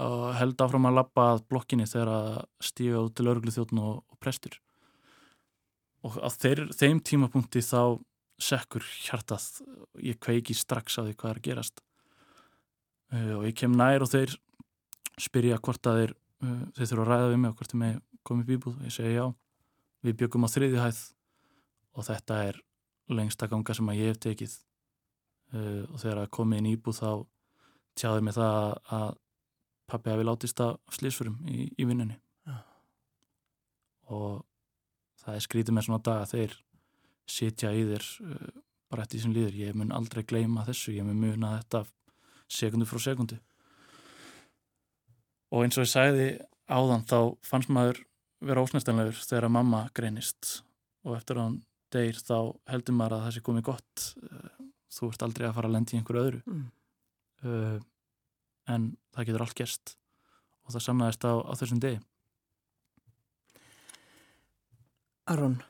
Og 0.00 0.26
held 0.38 0.62
áfram 0.62 0.88
að 0.90 0.98
lappa 1.00 1.26
að 1.34 1.44
blokkinni 1.50 1.86
þegar 1.90 2.12
að 2.14 2.34
stíga 2.62 3.00
út 3.02 3.14
til 3.16 3.26
lauruglu 3.26 3.54
þjóttun 3.54 3.82
og, 3.82 4.02
og 4.06 4.20
prestur. 4.22 4.58
Og 6.06 6.16
á 6.20 6.28
þeir, 6.32 6.66
þeim 6.76 7.00
tímapunkti 7.04 7.62
þá 7.64 7.98
sekkur 8.40 8.84
hjartað. 9.04 9.46
Ég 10.02 10.18
kveiki 10.22 10.56
strax 10.56 10.98
á 10.98 11.04
því 11.04 11.14
hvað 11.14 11.32
er 11.32 11.40
að 11.40 11.46
gerast. 11.48 11.82
Uh, 13.10 13.34
og 13.40 13.46
ég 13.48 13.56
kem 13.58 13.74
nær 13.76 14.04
og 14.04 14.10
þeir 14.12 14.36
spyrja 15.20 15.58
hvort 15.60 15.90
að 15.90 16.00
þeir 16.00 16.12
uh, 16.14 16.64
þeir 16.76 16.90
þurfa 16.92 17.04
að 17.04 17.10
ræða 17.10 17.30
við 17.30 17.40
mig 17.42 17.50
og 17.50 17.58
hvort 17.58 17.74
þeir 17.74 17.82
með 17.82 18.00
komið 18.30 18.50
bíbúð 18.50 18.78
og 18.78 18.86
ég 18.86 18.96
segi 18.96 19.16
já. 19.16 19.26
Við 20.06 20.18
byggum 20.22 20.46
á 20.46 20.48
þriði 20.52 20.80
hæð 20.80 21.00
og 21.98 22.06
þetta 22.06 22.42
er 22.48 22.60
lengsta 23.10 23.48
ganga 23.50 23.74
sem 23.76 23.90
að 23.90 24.00
ég 24.00 24.12
hef 24.12 24.22
tekið. 24.26 24.56
Uh, 25.50 25.82
og 25.90 25.98
þegar 25.98 26.22
að 26.24 26.32
komið 26.38 26.62
inn 26.62 26.72
íbúð 26.74 27.00
þá 27.02 27.10
tjáði 27.98 28.24
mig 28.24 28.36
það 28.38 28.78
að 28.96 29.08
pappi 29.90 30.12
hafi 30.12 30.26
látist 30.26 30.60
af 30.62 30.94
slísfurum 30.94 31.40
í, 31.50 31.66
í 31.74 31.86
vinnunni. 31.88 32.16
Og 34.10 34.42
það 35.22 35.36
er 35.36 35.44
skrítið 35.44 35.76
með 35.76 35.86
svona 35.86 36.02
dag 36.06 36.22
að 36.24 36.32
þeir 36.34 36.54
sitja 37.30 37.72
í 37.74 37.86
þér 37.88 38.06
uh, 38.26 38.50
bara 38.90 39.06
eftir 39.06 39.18
því 39.18 39.22
sem 39.24 39.34
líður. 39.36 39.58
Ég 39.60 39.78
mun 39.78 39.94
aldrei 39.94 40.24
gleyma 40.26 40.66
þessu, 40.66 40.94
ég 40.96 41.06
mun 41.06 41.20
muna 41.22 41.56
þetta 41.60 41.84
sekundu 42.50 42.88
frá 42.88 43.02
sekundu. 43.04 43.38
Og 45.50 45.64
eins 45.64 45.78
og 45.78 45.86
ég 45.86 45.92
sæði 45.92 46.28
áðan 46.70 47.06
þá 47.10 47.18
fannst 47.46 47.70
maður 47.74 48.02
vera 48.40 48.62
ósnæstanlegur 48.64 49.18
þegar 49.18 49.48
að 49.48 49.54
mamma 49.58 49.84
greinist. 49.94 50.60
Og 51.06 51.16
eftir 51.16 51.38
að 51.38 51.48
hann 51.48 51.60
deyr 51.94 52.18
þá 52.18 52.36
heldur 52.70 52.96
maður 52.96 53.16
að 53.16 53.24
það 53.26 53.36
sé 53.36 53.44
komið 53.46 53.66
gott. 53.70 54.10
Uh, 54.24 54.68
þú 54.90 55.12
ert 55.12 55.24
aldrei 55.26 55.48
að 55.48 55.56
fara 55.58 55.70
að 55.70 55.76
lendi 55.78 55.96
í 55.96 56.00
einhverju 56.00 56.26
öðru. 56.26 56.42
Mm. 56.50 56.68
uh, 57.46 57.80
en 58.70 58.92
það 59.14 59.30
getur 59.30 59.46
allt 59.46 59.58
gerst. 59.58 59.96
Og 60.66 60.74
það 60.74 60.86
samnaðist 60.86 61.26
á, 61.26 61.32
á 61.42 61.52
þessum 61.58 61.82
degi. 61.82 62.02
Aron 65.30 65.60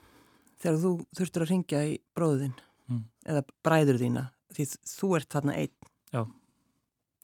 þegar 0.60 0.82
þú 0.82 0.92
þurftur 1.18 1.44
að 1.44 1.52
ringja 1.54 1.82
í 1.88 1.94
bróðin 2.16 2.56
mm. 2.90 3.04
eða 3.32 3.44
bræður 3.64 4.00
þína 4.02 4.26
því 4.54 4.66
þú 4.92 5.10
ert 5.18 5.32
þarna 5.32 5.56
einn 5.56 5.90
Já. 6.10 6.22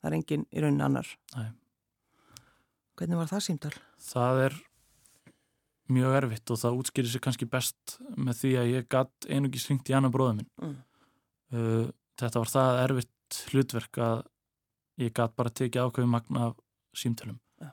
það 0.01 0.09
er 0.11 0.17
engin 0.21 0.47
í 0.51 0.65
raunin 0.65 0.87
annar 0.87 1.13
Nei. 1.35 1.51
hvernig 2.99 3.21
var 3.21 3.31
það 3.33 3.45
símdal? 3.49 3.75
Það 4.07 4.43
er 4.47 4.59
mjög 5.97 6.17
erfitt 6.21 6.51
og 6.51 6.61
það 6.63 6.81
útskýrir 6.81 7.13
sér 7.13 7.25
kannski 7.27 7.49
best 7.51 7.97
með 8.17 8.41
því 8.41 8.53
að 8.61 8.73
ég 8.73 8.89
gatt 8.91 9.29
einugis 9.31 9.69
ringt 9.71 9.91
í 9.91 9.97
annar 9.97 10.15
bróðum 10.15 10.43
minn 10.43 10.51
mm. 10.63 10.77
uh, 11.55 11.87
þetta 12.19 12.43
var 12.43 12.53
það 12.53 12.83
erfitt 12.85 13.41
hlutverk 13.51 14.03
að 14.03 14.21
ég 15.03 15.15
gatt 15.15 15.35
bara 15.37 15.53
tekið 15.53 15.87
ákveðu 15.87 16.11
magna 16.11 16.51
af 16.51 16.61
símtölum 16.97 17.39
ja. 17.63 17.73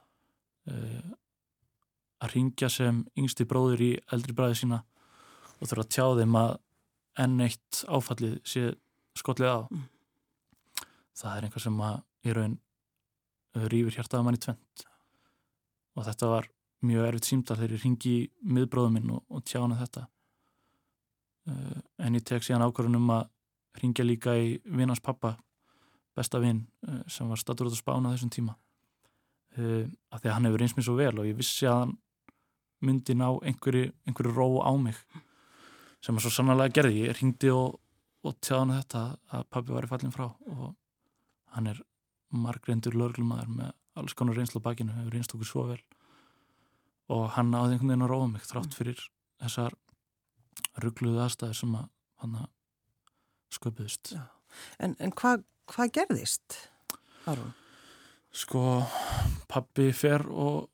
uh, 0.70 1.14
að 2.24 2.36
ringja 2.36 2.70
sem 2.72 3.04
yngsti 3.20 3.48
bróður 3.50 3.86
í 3.86 3.92
eldri 4.14 4.36
bræði 4.36 4.64
sína 4.64 4.84
og 5.60 5.68
þurfa 5.70 5.84
að 5.86 5.92
tjá 5.96 6.06
þeim 6.20 6.38
að 6.40 6.54
enn 7.24 7.44
eitt 7.46 7.84
áfallið 7.88 8.40
sé 8.48 8.64
skollið 9.20 9.52
á. 9.54 9.60
Mm. 9.70 9.90
það 11.14 11.38
er 11.38 11.46
einhver 11.46 11.62
sem 11.62 11.82
að 11.86 12.00
í 12.26 12.34
raun 12.34 12.56
uh, 12.58 13.66
rýfur 13.70 13.98
hjartaða 14.00 14.26
mann 14.26 14.38
í 14.38 14.42
tvent 14.42 14.86
og 15.94 16.08
þetta 16.08 16.30
var 16.32 16.50
mjög 16.84 17.08
erfitt 17.08 17.30
símdal 17.30 17.58
þegar 17.60 17.76
ég 17.76 17.84
ringi 17.86 18.16
miðbróðum 18.50 18.98
minn 18.98 19.14
og, 19.14 19.22
og 19.30 19.44
tjá 19.46 19.60
hana 19.62 19.78
þetta. 19.78 20.08
Uh, 21.48 21.80
en 22.02 22.18
ég 22.18 22.26
tek 22.26 22.44
síðan 22.44 22.66
ákvörðunum 22.66 23.14
að 23.14 23.30
ringja 23.84 24.06
líka 24.06 24.34
í 24.40 24.56
vinnans 24.66 25.04
pappa 25.04 25.36
besta 26.18 26.42
vinn 26.42 26.66
uh, 26.88 27.04
sem 27.08 27.30
var 27.30 27.42
statur 27.42 27.70
út 27.70 27.78
á 27.78 27.80
spána 27.80 28.16
þessum 28.16 28.34
tíma. 28.34 28.58
Af 29.54 30.18
því 30.18 30.30
að 30.32 30.34
hann 30.34 30.48
hefur 30.48 30.64
eins 30.66 30.72
mér 30.74 30.86
svo 30.88 30.94
vel 30.98 31.12
og 31.22 31.28
ég 31.30 31.36
vissi 31.38 31.68
að 31.70 31.84
hann 31.84 31.92
myndi 32.82 33.14
ná 33.14 33.28
einhverju, 33.46 33.92
einhverju 34.10 34.32
ró 34.34 34.48
á 34.66 34.74
mig 34.82 34.98
sem 36.04 36.18
að 36.18 36.26
svo 36.26 36.34
sannlega 36.36 36.76
gerði 36.78 37.06
ég 37.08 37.20
ringdi 37.20 37.52
og, 37.54 37.80
og 38.24 38.38
tjáði 38.44 38.60
hann 38.60 38.76
þetta 38.78 39.04
að 39.38 39.48
pabbi 39.56 39.76
var 39.76 39.88
í 39.88 39.92
fallin 39.92 40.16
frá 40.16 40.26
og 40.28 40.66
hann 41.56 41.70
er 41.72 41.82
margreindur 42.34 42.98
lörglumæður 42.98 43.52
með 43.54 43.72
alls 44.00 44.16
konar 44.18 44.38
reynslu 44.38 44.62
á 44.64 44.66
bakinu, 44.66 44.96
hefur 44.98 45.14
reynst 45.14 45.36
okkur 45.36 45.50
svo 45.50 45.66
vel 45.70 45.82
og 47.14 47.28
hann 47.36 47.54
áði 47.54 47.76
einhvern 47.76 47.94
veginn 47.94 48.06
að 48.08 48.14
róa 48.14 48.30
mig 48.32 48.46
þrátt 48.48 48.72
mm. 48.72 48.78
fyrir 48.78 49.04
þessar 49.44 49.76
ruggluðu 50.84 51.22
aðstæði 51.24 51.60
sem 51.60 51.76
að 51.78 51.90
hann 52.24 52.40
sköpuðist 53.54 54.16
En, 54.78 54.94
en 55.02 55.14
hvað 55.18 55.46
hva 55.74 55.88
gerðist? 55.90 56.58
Arun? 57.30 57.54
Sko 58.34 58.84
pabbi 59.50 59.92
fer 59.96 60.26
og 60.30 60.68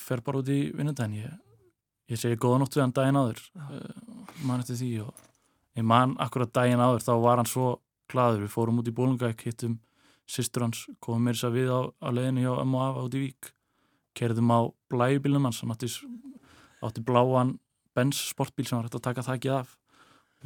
fer 0.00 0.22
bara 0.24 0.42
út 0.42 0.50
í 0.52 0.60
vinnundagin 0.76 1.18
ég 1.22 1.34
ég 2.12 2.20
segi 2.20 2.38
góða 2.38 2.62
nótt 2.62 2.76
við 2.76 2.84
hann 2.84 2.94
daginn 2.96 3.18
áður 3.18 3.40
uh, 3.58 4.05
mann 4.44 4.62
eftir 4.62 4.78
því 4.80 4.90
og 5.06 5.24
ég 5.78 5.86
mann 5.86 6.14
akkurat 6.22 6.52
daginn 6.52 6.82
áður 6.82 7.04
þá 7.04 7.12
var 7.22 7.40
hann 7.40 7.50
svo 7.50 7.68
gladur, 8.10 8.44
við 8.44 8.54
fórum 8.54 8.80
út 8.82 8.88
í 8.90 8.94
bólungæk 8.96 9.44
hittum 9.48 9.78
sýstur 10.26 10.66
hans, 10.66 10.86
komum 11.00 11.26
mér 11.26 11.38
þess 11.38 11.48
að 11.48 11.58
við 11.58 11.70
á, 11.70 11.80
á 12.02 12.08
leðinu 12.10 12.44
hjá 12.44 12.52
M.O.A. 12.64 12.88
át 12.98 13.14
í 13.14 13.22
Vík. 13.22 13.52
Kerðum 14.16 14.50
á 14.50 14.60
blæjubilnum 14.90 15.46
hans 15.46 15.60
hann 15.62 15.74
átti, 15.74 15.90
átti 16.82 17.04
bláan 17.06 17.56
Benz 17.96 18.18
sportbíl 18.32 18.66
sem 18.66 18.76
var 18.76 18.88
hægt 18.88 18.98
að 18.98 19.06
taka 19.06 19.24
þakkið 19.24 19.54
af. 19.56 19.76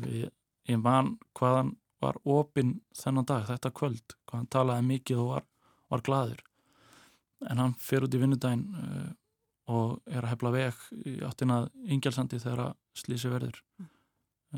Við, 0.01 0.29
ég 0.71 0.83
mann 0.83 1.17
hvað 1.39 1.57
hann 1.57 1.73
var 2.01 2.21
opinn 2.25 2.77
þennan 2.97 3.27
dag, 3.29 3.49
þetta 3.49 3.73
kvöld 3.77 4.17
hvað 4.29 4.39
hann 4.39 4.53
talaði 4.53 4.87
mikið 4.93 5.25
og 5.25 5.33
var, 5.35 5.49
var 5.93 6.05
gladur 6.07 6.45
en 7.49 7.61
hann 7.63 7.75
fer 7.81 8.05
út 8.05 8.15
í 8.15 8.21
vinnudaginn 8.21 8.65
uh, 8.77 9.09
og 9.71 10.01
er 10.11 10.25
að 10.25 10.33
hefla 10.33 10.53
veg 10.55 10.85
í 11.07 11.17
áttina 11.27 11.63
yngjalsandi 11.87 12.41
þegar 12.43 12.65
að 12.65 12.77
slísi 12.99 13.31
verður. 13.33 13.63
Mm. 13.79 13.91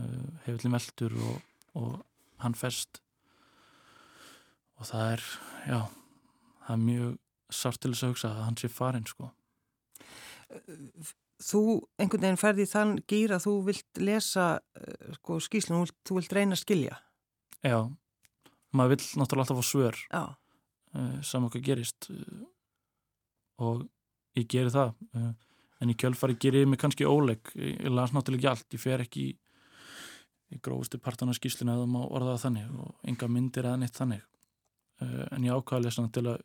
uh, 0.00 0.28
hefðli 0.46 0.72
meldur 0.72 1.16
og, 1.28 1.40
og 1.78 1.96
hann 2.42 2.56
fest. 2.58 3.02
Og 4.80 4.88
það 4.88 5.08
er 5.14 5.24
já, 5.68 5.80
það 6.66 6.76
er 6.76 6.84
mjög 6.86 7.16
sárt 7.52 7.82
til 7.82 7.92
þess 7.92 8.06
að 8.06 8.14
hugsa 8.14 8.30
að 8.32 8.44
hann 8.46 8.60
sé 8.60 8.70
farin 8.72 9.08
sko. 9.08 9.30
Þú 11.42 11.62
einhvern 12.00 12.24
veginn 12.24 12.40
ferði 12.40 12.68
þann 12.70 12.94
gýra 13.08 13.40
þú 13.42 13.56
vilt 13.68 14.00
lesa 14.00 14.46
uh, 14.58 15.08
sko, 15.18 15.40
skýslun, 15.42 15.90
þú 16.06 16.20
vilt 16.20 16.36
reyna 16.36 16.56
að 16.56 16.64
skilja. 16.64 17.00
Já, 17.62 17.78
maður 18.74 18.96
vill 18.96 19.04
náttúrulega 19.20 19.44
alltaf 19.44 19.60
fá 19.60 19.68
svör. 19.68 20.00
Uh, 20.92 21.18
saman 21.24 21.52
hvað 21.52 21.66
gerist. 21.66 22.08
Uh, 22.10 22.46
og 23.62 23.84
ég 24.38 24.48
geri 24.48 24.72
það 24.72 24.94
uh, 25.16 25.32
en 25.82 25.90
í 25.90 25.96
kjölfari 25.98 26.38
gerir 26.40 26.64
ég 26.64 26.70
mig 26.70 26.80
kannski 26.80 27.06
óleg 27.08 27.52
ég, 27.56 27.78
ég 27.82 27.92
las 27.92 28.14
náttúrulega 28.14 28.52
ekki 28.52 28.52
allt, 28.52 28.76
ég 28.76 28.82
fer 28.82 29.02
ekki 29.04 29.24
í, 29.26 29.32
í 30.54 30.60
grófustu 30.62 31.00
partana 31.02 31.34
skýsluna 31.36 31.76
eða 31.76 31.88
má 31.90 32.00
orða 32.04 32.36
það 32.36 32.44
þannig 32.46 32.76
og 32.84 33.10
enga 33.12 33.28
myndir 33.28 33.68
eða 33.68 33.80
neitt 33.82 33.98
þannig. 33.98 34.24
Uh, 35.02 35.24
en 35.34 35.48
ég 35.48 35.56
ákvaði 35.56 35.88
lesa 35.88 36.06
til 36.14 36.26
að 36.30 36.44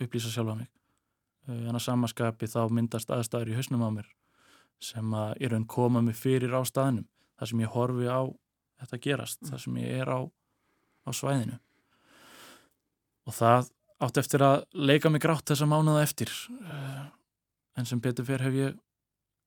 upplýsa 0.00 0.32
sjálfa 0.32 0.56
mig. 0.62 0.70
Uh, 1.48 1.66
en 1.68 1.76
að 1.76 1.84
samaskapi 1.86 2.48
þá 2.50 2.62
myndast 2.72 3.12
aðstæður 3.12 3.52
í 3.52 3.58
hausnum 3.58 3.84
á 3.84 3.90
mér 4.00 4.10
sem 4.80 5.12
að 5.12 5.34
er 5.44 5.52
að 5.52 5.66
koma 5.68 6.00
mig 6.00 6.16
fyrir 6.16 6.54
á 6.56 6.64
staðnum. 6.64 7.04
Þar 7.36 7.50
sem 7.50 7.60
ég 7.60 7.74
horfi 7.74 8.08
á 8.08 8.20
þetta 8.80 9.00
gerast, 9.04 9.42
þar 9.44 9.60
sem 9.60 9.76
ég 9.82 10.00
er 10.00 10.08
á, 10.08 10.20
á 11.04 11.10
svæðinu. 11.12 11.58
Og 13.28 13.36
það 13.36 13.68
átt 14.00 14.20
eftir 14.22 14.44
að 14.44 14.62
leika 14.72 15.12
mig 15.12 15.20
grátt 15.20 15.52
þessa 15.52 15.68
mánuða 15.68 16.06
eftir. 16.06 16.32
Uh, 16.64 17.10
en 17.80 17.88
sem 17.88 18.00
betur 18.02 18.26
fyrir 18.28 18.46
hef 18.46 18.58
ég 18.58 18.76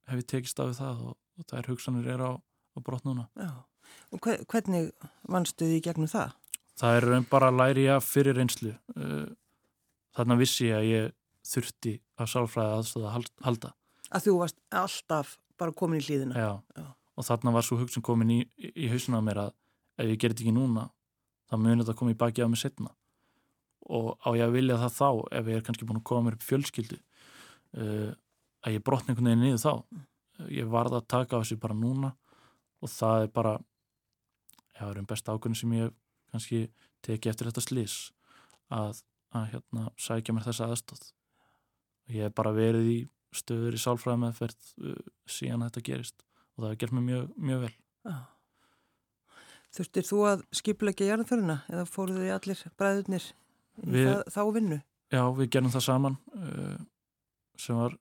hef 0.09 0.23
ég 0.23 0.29
tekist 0.29 0.59
á 0.59 0.67
það 0.73 1.03
og, 1.09 1.17
og 1.39 1.47
það 1.49 1.59
er 1.59 1.69
hugsanir 1.71 2.09
er 2.13 2.23
á, 2.25 2.31
á 2.37 2.77
brott 2.83 3.05
núna. 3.07 3.27
Já. 3.37 3.53
og 4.13 4.27
hvernig 4.49 4.89
vannstu 5.29 5.67
því 5.69 5.81
gegnum 5.85 6.09
það? 6.09 6.33
Það 6.79 6.97
er 6.97 7.27
bara 7.29 7.51
að 7.51 7.59
læri 7.59 7.85
að 7.93 8.01
fyrir 8.07 8.37
reynslu 8.37 8.73
uh, 8.73 9.29
þarna 10.17 10.39
vissi 10.39 10.69
ég 10.69 10.79
að 10.79 10.89
ég 10.89 11.13
þurfti 11.45 11.93
að 12.17 12.31
sálfræða 12.33 12.79
aðstöða 12.79 13.11
að 13.11 13.29
halda. 13.45 13.73
Að 14.13 14.27
þú 14.27 14.35
varst 14.39 14.59
alltaf 14.73 15.37
bara 15.59 15.75
komin 15.75 16.01
í 16.01 16.05
hlýðina. 16.05 16.37
Já, 16.37 16.51
Já. 16.79 16.87
og 16.89 17.27
þarna 17.27 17.53
var 17.53 17.67
svo 17.67 17.77
hugsun 17.81 18.05
komin 18.05 18.31
í, 18.33 18.39
í, 18.57 18.73
í 18.85 18.89
hausuna 18.91 19.21
mér 19.25 19.45
að 19.47 19.55
ef 20.01 20.09
ég 20.09 20.19
gerði 20.21 20.45
ekki 20.45 20.55
núna 20.55 20.87
þá 21.49 21.57
munið 21.59 21.83
þetta 21.83 21.97
koma 21.99 22.13
í 22.13 22.19
baki 22.23 22.45
á 22.45 22.49
mig 22.49 22.61
setna 22.61 22.93
og 23.83 24.13
á 24.23 24.29
ég 24.33 24.45
að 24.47 24.55
vilja 24.55 24.79
það 24.79 24.95
þá 24.95 25.09
ef 25.39 25.49
ég 25.51 25.59
er 25.59 25.65
kannski 25.67 25.87
búin 25.87 25.99
að 25.99 26.07
koma 26.09 26.27
mér 26.27 26.37
upp 26.37 26.45
fjölskyldu? 26.47 26.99
Uh, 27.73 28.11
að 28.63 28.77
ég 28.77 28.83
brotna 28.85 29.13
einhvern 29.13 29.29
veginn 29.31 29.43
niður 29.43 29.63
þá 29.63 30.49
ég 30.53 30.69
varða 30.71 31.01
að 31.01 31.09
taka 31.13 31.39
á 31.39 31.41
þessu 31.41 31.59
bara 31.61 31.77
núna 31.77 32.13
og 32.83 32.91
það 32.91 33.25
er 33.25 33.31
bara 33.35 33.53
það 34.73 34.89
er 34.89 35.01
um 35.01 35.09
besta 35.09 35.35
ákveðin 35.35 35.59
sem 35.59 35.73
ég 35.77 35.95
kannski 36.33 36.61
teki 37.05 37.31
eftir 37.31 37.49
þetta 37.49 37.63
slís 37.63 37.97
að, 38.73 39.03
að 39.35 39.49
hérna 39.53 39.87
sækja 39.99 40.35
mér 40.35 40.47
þessa 40.47 40.69
aðstóð 40.71 41.03
og 41.03 42.15
ég 42.17 42.27
hef 42.27 42.37
bara 42.37 42.55
verið 42.55 42.89
í 42.89 42.99
stöður 43.33 43.77
í 43.77 43.81
sálfræði 43.81 44.21
meðferð 44.23 44.69
uh, 44.83 45.01
síðan 45.29 45.65
þetta 45.67 45.85
gerist 45.89 46.23
og 46.53 46.63
það 46.63 46.69
hefur 46.69 46.81
gert 46.83 46.95
mér 46.95 47.07
mjög, 47.09 47.27
mjög 47.49 47.65
vel 47.65 47.73
ah. 48.11 48.23
Þurftir 49.73 50.05
þú 50.05 50.17
að 50.29 50.41
skipleggja 50.53 51.07
jarðföruna 51.09 51.61
eða 51.71 51.85
fóruð 51.89 52.19
þið 52.21 52.33
allir 52.35 52.59
bræðurnir 52.77 53.29
þá 54.29 54.41
vinnu? 54.53 54.77
Já, 55.13 55.23
við 55.33 55.47
gerum 55.55 55.73
það 55.73 55.85
saman 55.87 56.17
uh, 56.37 56.75
sem 57.57 57.77
var 57.77 57.95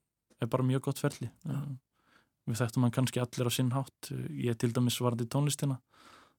bara 0.51 0.67
mjög 0.67 0.87
gott 0.89 1.03
ferli. 1.03 1.29
Uh, 1.47 1.75
við 2.49 2.63
þekktum 2.63 2.87
hann 2.87 2.95
kannski 2.95 3.23
allir 3.23 3.51
á 3.51 3.53
sinn 3.55 3.71
hátt. 3.75 4.11
Ég 4.35 4.59
til 4.59 4.73
dæmis 4.75 4.99
varði 5.03 5.29
tónlistina. 5.31 5.79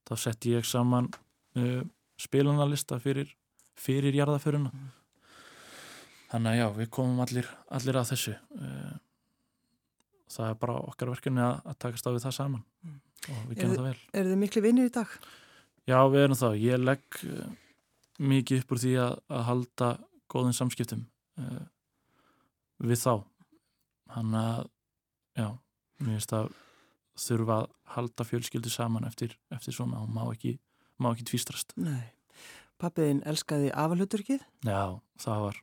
Þá 0.03 0.15
sett 0.19 0.49
ég 0.49 0.67
saman 0.67 1.07
uh, 1.55 1.83
spilunarlista 2.19 2.99
fyrir 2.99 3.31
fyrir 3.79 4.15
jarðaföruna 4.15 4.69
mm. 4.69 4.91
þannig 6.31 6.51
að 6.51 6.59
já, 6.59 6.67
við 6.77 6.91
komum 6.93 7.23
allir, 7.23 7.49
allir 7.73 7.99
að 7.99 8.11
þessu. 8.13 8.35
Uh, 8.57 8.93
það 10.33 10.49
er 10.49 10.59
bara 10.61 10.77
okkar 10.91 11.13
verkefni 11.13 11.43
að, 11.45 11.59
að 11.69 11.79
takast 11.85 12.09
á 12.09 12.11
við 12.13 12.23
það 12.25 12.37
saman. 12.39 12.63
Mm. 12.83 13.01
og 13.23 13.43
við 13.49 13.59
genum 13.61 13.75
það 13.77 13.89
vel. 13.89 13.97
Er 14.13 14.29
þið 14.29 14.39
miklu 14.43 14.65
vinnir 14.65 14.89
í 14.89 14.93
dag? 14.93 15.17
Já, 15.89 15.97
við 16.07 16.25
erum 16.25 16.39
það, 16.39 16.57
ég 16.63 16.81
legg 16.81 17.19
uh, 17.27 17.45
mikið 18.23 18.63
upp 18.63 18.73
úr 18.73 18.83
því 18.83 18.95
að, 19.03 19.15
að 19.35 19.45
halda 19.49 19.91
góðin 20.31 20.57
samskiptum 20.57 21.05
uh, 21.41 21.63
við 22.83 23.01
þá 23.03 23.13
hann 24.13 24.37
að 24.37 24.69
já, 25.37 25.47
mér 26.01 26.17
finnst 26.17 26.35
að 26.37 26.51
þurfa 27.23 27.59
að 27.61 27.67
halda 27.95 28.25
fjölskyldu 28.25 28.71
saman 28.73 29.05
eftir, 29.05 29.35
eftir 29.53 29.75
svona 29.75 30.01
og 30.01 30.09
má 30.13 30.23
ekki, 30.31 30.57
má 31.01 31.11
ekki 31.13 31.27
tvistrast 31.29 31.75
Nei, 31.77 32.13
pappiðinn 32.81 33.21
elskaði 33.29 33.69
afalhuturkið? 33.69 34.41
Já, 34.65 34.99
það 35.21 35.45
var 35.47 35.61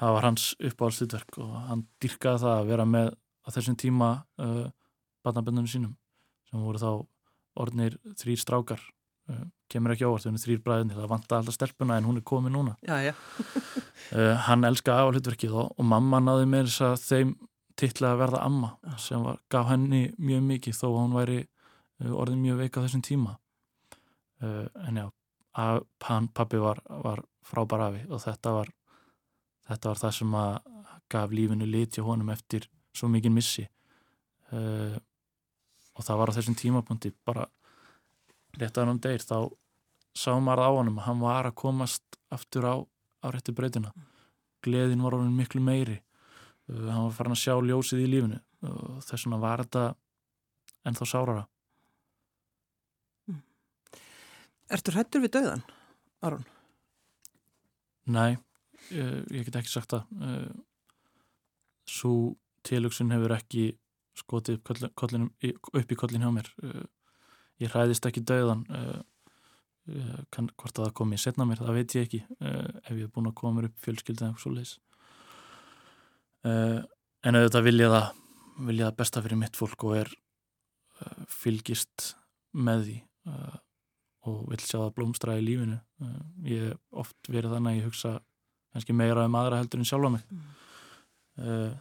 það 0.00 0.16
var 0.16 0.26
hans 0.30 0.50
uppáhaldstutverk 0.70 1.40
og 1.44 1.56
hann 1.68 1.86
dyrkaði 2.02 2.42
það 2.44 2.56
að 2.56 2.70
vera 2.72 2.86
með 2.88 3.10
á 3.44 3.48
þessum 3.52 3.76
tíma 3.80 4.10
uh, 4.40 4.66
batnaböndunum 5.24 5.68
sínum 5.68 5.96
sem 6.48 6.62
voru 6.64 6.80
þá 6.80 6.92
orðnir 7.60 7.98
þrýr 8.20 8.40
strákar 8.40 8.84
uh, 9.30 9.44
kemur 9.70 9.94
ekki 9.94 10.06
ávart, 10.06 10.24
þau 10.24 10.30
eru 10.32 10.40
þrýr 10.42 10.62
bræðinni 10.64 10.96
það 10.96 11.12
vant 11.12 11.28
að 11.30 11.36
alltaf 11.38 11.56
stelpuna 11.56 11.98
en 11.98 12.08
hún 12.08 12.18
er 12.20 12.24
komið 12.26 12.54
núna. 12.54 12.74
Já, 12.86 12.96
já. 13.04 13.12
uh, 13.12 14.34
hann 14.48 14.66
elskaði 14.68 15.04
afalhutverkið 15.04 15.54
og, 15.62 15.70
og 15.76 15.88
mamma 15.92 16.20
náði 16.24 16.48
með 16.50 16.70
þess 16.70 16.84
að 16.88 16.96
þeim 17.04 17.32
titla 17.80 18.12
að 18.12 18.22
verða 18.24 18.42
amma 18.44 18.72
sem 19.00 19.22
var, 19.24 19.38
gaf 19.52 19.70
henni 19.70 20.02
mjög 20.18 20.42
mikið 20.48 20.76
þó 20.80 20.86
að 20.90 20.98
hún 20.98 21.16
væri 21.16 21.38
uh, 21.44 22.12
orðin 22.12 22.42
mjög 22.44 22.64
veika 22.64 22.84
þessum 22.84 23.04
tíma. 23.06 23.36
Uh, 24.40 24.66
en 24.88 25.00
já, 25.02 25.06
að, 25.64 25.84
hann, 26.08 26.28
pappi 26.34 26.60
var, 26.62 26.82
var 27.04 27.22
frábær 27.46 27.86
afi 27.88 28.04
og 28.10 28.22
þetta 28.24 28.56
var 28.58 28.74
þetta 29.70 29.92
var 29.92 30.02
það 30.02 30.16
sem 30.18 30.34
að 30.40 30.52
gaf 31.10 31.32
lífinu 31.34 31.66
litja 31.66 32.04
honum 32.06 32.30
eftir 32.34 32.66
svo 32.94 33.08
mikið 33.10 33.32
missi. 33.34 33.62
Og 34.50 36.02
það 36.06 36.20
var 36.20 36.30
á 36.30 36.36
þessum 36.36 36.56
tímapunkti 36.58 37.10
bara 37.26 37.44
rétt 38.58 38.78
að 38.78 38.90
hann 38.90 39.02
deyr 39.02 39.22
þá 39.22 39.36
sá 40.16 40.32
maður 40.38 40.66
á 40.66 40.70
honum 40.74 41.02
hann 41.04 41.20
var 41.22 41.48
að 41.48 41.58
komast 41.62 42.02
aftur 42.30 42.66
á, 42.66 42.74
á 43.24 43.26
réttu 43.30 43.54
breytina 43.56 43.92
gleðin 44.64 45.02
var 45.04 45.16
honum 45.16 45.36
miklu 45.36 45.62
meiri. 45.64 45.98
Uh, 46.70 46.86
hann 46.88 47.06
var 47.06 47.16
farin 47.16 47.36
að 47.36 47.42
sjá 47.42 47.56
ljósið 47.64 48.04
í 48.04 48.10
lífinu. 48.14 48.40
Og 48.68 49.00
þess 49.06 49.26
vegna 49.26 49.40
var 49.40 49.64
þetta 49.64 49.84
ennþá 50.88 51.08
sárara. 51.08 51.44
Mm. 53.30 53.42
Ertur 54.76 54.98
hættur 54.98 55.24
við 55.24 55.34
döðan, 55.38 55.64
Aron? 56.26 56.46
Nei, 58.10 58.36
ég, 58.90 59.14
ég 59.30 59.46
get 59.48 59.60
ekki 59.62 59.72
sagt 59.72 59.96
það. 59.96 60.10
Uh, 60.20 60.66
Svo 61.90 62.36
tilugsun 62.62 63.10
hefur 63.10 63.32
ekki 63.34 63.64
skotið 64.14 64.60
upp, 64.60 64.92
kollinum, 65.00 65.30
upp 65.40 65.92
í 65.92 65.96
kollin 65.98 66.22
hjá 66.22 66.32
mér. 66.34 66.50
Uh, 66.62 66.88
Ég 67.60 67.68
hræðist 67.74 68.06
ekki 68.08 68.22
döðan 68.24 68.62
kann, 70.34 70.48
hvort 70.56 70.78
að 70.78 70.86
það 70.86 70.96
komi 71.00 71.18
setna 71.20 71.46
mér, 71.48 71.60
það 71.62 71.76
veit 71.78 71.96
ég 71.96 72.06
ekki. 72.06 72.22
Ef 72.40 72.94
ég 72.94 73.02
hef 73.04 73.12
búin 73.14 73.30
að 73.30 73.36
koma 73.40 73.56
mér 73.56 73.68
upp 73.70 73.84
fjölskyldið 73.84 74.26
eða 74.28 74.42
svo 74.42 74.54
leiðis 74.54 74.74
uh, 76.46 76.80
en 77.26 77.38
auðvitað 77.38 77.66
vilja 77.68 77.90
það 77.92 78.08
vilja 78.60 78.90
það 78.90 78.98
besta 79.00 79.22
fyrir 79.24 79.40
mitt 79.40 79.56
fólk 79.56 79.84
og 79.88 79.96
er 79.96 80.10
fylgist 81.32 82.10
með 82.52 82.82
því 82.84 82.96
og 84.28 84.40
vil 84.50 84.58
sjá 84.60 84.76
það 84.76 84.90
blómstra 84.98 85.36
í 85.40 85.44
lífinu. 85.46 85.78
Ég 86.44 86.66
hef 86.66 87.00
oft 87.02 87.30
verið 87.30 87.54
þannig 87.54 87.70
að 87.70 87.78
ég 87.78 87.86
hugsa 87.88 88.12
kannski 88.74 88.96
meira 88.96 89.24
um 89.24 89.38
aðra 89.40 89.62
heldur 89.62 89.80
en 89.80 89.88
sjálfa 89.88 90.12
mig. 90.16 90.26
Mm. 90.28 90.50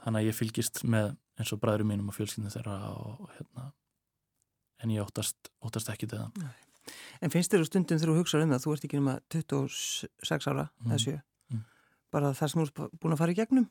þannig 0.06 0.22
að 0.22 0.30
ég 0.30 0.38
fylgist 0.38 0.82
með 0.88 1.12
eins 1.40 1.52
og 1.52 1.60
bræðurum 1.60 1.92
mínum 1.92 2.12
og 2.12 2.16
fjölskyldinu 2.16 2.54
þeirra 2.54 2.78
og, 2.94 3.26
og 3.26 3.36
hérna. 3.36 3.68
En 4.80 4.96
ég 4.96 5.04
óttast, 5.04 5.52
óttast 5.60 5.92
ekki 5.92 6.08
til 6.08 6.22
það 6.22 6.69
En 7.20 7.34
finnst 7.34 7.52
þér 7.52 7.66
á 7.66 7.70
stundum 7.70 8.00
þú 8.02 8.16
hugsaður 8.20 8.46
um 8.46 8.54
það 8.56 8.64
þú 8.66 8.74
ert 8.76 8.88
ekki 8.88 9.02
nema 9.02 9.18
26 9.36 10.50
ára 10.52 10.66
mm. 10.86 10.96
7 10.96 11.18
mm. 11.18 11.64
bara 12.16 12.34
það 12.38 12.54
sem 12.54 12.62
þú 12.62 12.68
er 12.68 12.98
búin 13.02 13.16
að 13.16 13.22
fara 13.24 13.36
í 13.36 13.40
gegnum 13.40 13.68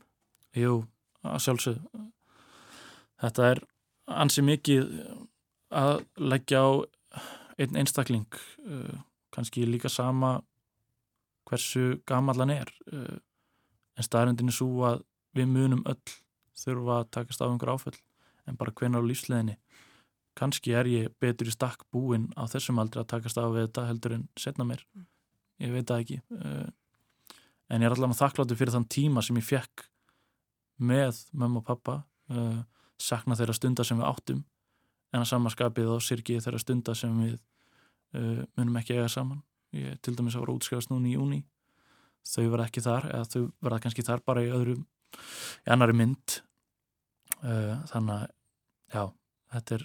Jú, 0.56 0.74
að 1.22 1.42
sjálfsög 1.44 1.80
þetta 3.22 3.50
er 3.52 3.62
ansi 4.08 4.44
mikið 4.44 4.92
að 5.74 6.04
leggja 6.16 6.62
á 6.64 6.70
einn 7.58 7.80
einstakling 7.80 8.28
uh, 8.64 9.00
kannski 9.34 9.66
líka 9.66 9.90
sama 9.92 10.38
hversu 11.48 11.98
gamallan 12.08 12.54
er 12.54 12.70
uh, 12.92 13.18
en 13.98 14.06
staðröndin 14.06 14.52
er 14.52 14.56
svo 14.56 14.84
að 14.88 15.04
við 15.36 15.50
munum 15.52 15.84
öll 15.90 16.16
þurfa 16.58 17.00
að 17.02 17.10
takast 17.16 17.42
á 17.42 17.48
einhver 17.48 17.74
áföll 17.74 17.98
en 18.48 18.56
bara 18.58 18.74
hvenar 18.74 19.04
á 19.04 19.08
lífsleðinni 19.08 19.58
kannski 20.38 20.74
er 20.78 20.88
ég 20.90 21.14
betur 21.20 21.50
í 21.50 21.54
stakk 21.54 21.84
búin 21.92 22.28
á 22.38 22.46
þessum 22.50 22.78
aldrei 22.82 23.02
að 23.02 23.10
takast 23.14 23.40
á 23.40 23.44
við 23.50 23.66
þetta 23.66 23.86
heldur 23.88 24.18
en 24.18 24.26
setna 24.38 24.66
mér 24.68 24.84
ég 25.62 25.74
veit 25.74 25.88
það 25.88 26.02
ekki 26.04 26.18
uh, 26.38 26.68
en 27.68 27.82
ég 27.82 27.88
er 27.88 27.94
allavega 27.94 28.20
þakkláttu 28.22 28.58
fyrir 28.58 28.74
þann 28.74 28.88
tíma 28.92 29.24
sem 29.24 29.38
ég 29.40 29.46
fekk 29.46 29.88
með 30.78 31.24
mamma 31.32 31.62
og 31.62 31.66
pappa 31.66 31.98
uh, 32.32 32.62
sakna 32.98 33.36
þeirra 33.38 33.56
stundar 33.58 33.88
sem 33.88 33.98
við 33.98 34.08
áttum 34.08 34.42
en 35.12 35.22
að 35.22 35.30
samanskapið 35.32 35.92
og 35.94 36.04
sirkið 36.04 36.42
þeirra 36.44 36.62
stundar 36.62 36.98
sem 36.98 37.14
við 37.24 37.36
uh, 37.38 38.42
munum 38.58 38.78
ekki 38.80 38.98
eiga 38.98 39.08
saman. 39.12 39.42
Ég 39.76 39.98
til 40.04 40.14
dæmis 40.16 40.36
vera 40.38 40.54
útskjáðast 40.54 40.92
núni 40.92 41.12
í 41.12 41.16
júni 41.16 41.42
þau 42.28 42.46
verða 42.52 42.68
ekki 42.68 42.84
þar 42.84 43.08
eða 43.10 43.26
þau 43.32 43.42
verða 43.64 43.80
kannski 43.84 44.04
þar 44.04 44.22
bara 44.24 44.44
í 44.44 44.52
öðrum 44.52 44.84
í 45.64 45.72
annari 45.72 45.96
mynd. 45.96 46.38
Þannig 47.38 48.14
að 48.14 48.24
já, 48.92 49.02
þetta 49.52 49.76
er 49.76 49.84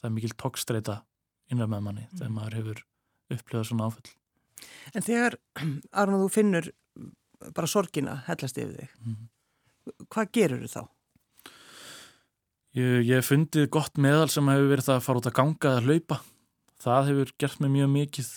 það 0.00 0.08
er 0.10 0.16
mikil 0.16 0.32
tókstreita 0.40 1.00
innlega 1.50 1.74
með 1.74 1.84
manni 1.86 2.06
mm. 2.06 2.14
þegar 2.16 2.34
maður 2.36 2.58
hefur 2.60 2.84
upplifað 3.36 3.68
svona 3.70 3.90
áfell 3.90 4.16
En 4.92 5.04
þegar, 5.04 5.38
Arnur, 6.00 6.24
þú 6.26 6.32
finnur 6.34 6.72
bara 7.56 7.68
sorgina 7.70 8.18
hellast 8.26 8.58
yfir 8.60 8.82
þig 8.82 8.96
mm 9.04 9.28
hvað 10.10 10.32
gerur 10.36 10.64
þú 10.64 10.70
þá? 10.72 10.82
Ég 12.80 13.10
hef 13.16 13.30
fundið 13.32 13.66
gott 13.74 13.98
meðal 13.98 14.28
sem 14.30 14.46
hefur 14.50 14.70
verið 14.70 14.86
það 14.86 14.98
að 15.00 15.06
fara 15.06 15.20
út 15.20 15.28
að 15.30 15.36
ganga 15.40 15.72
eða 15.72 15.84
hlaupa. 15.86 16.18
Það 16.80 17.08
hefur 17.10 17.32
gert 17.42 17.60
mér 17.60 17.72
mjög 17.74 17.90
mikið 17.96 18.28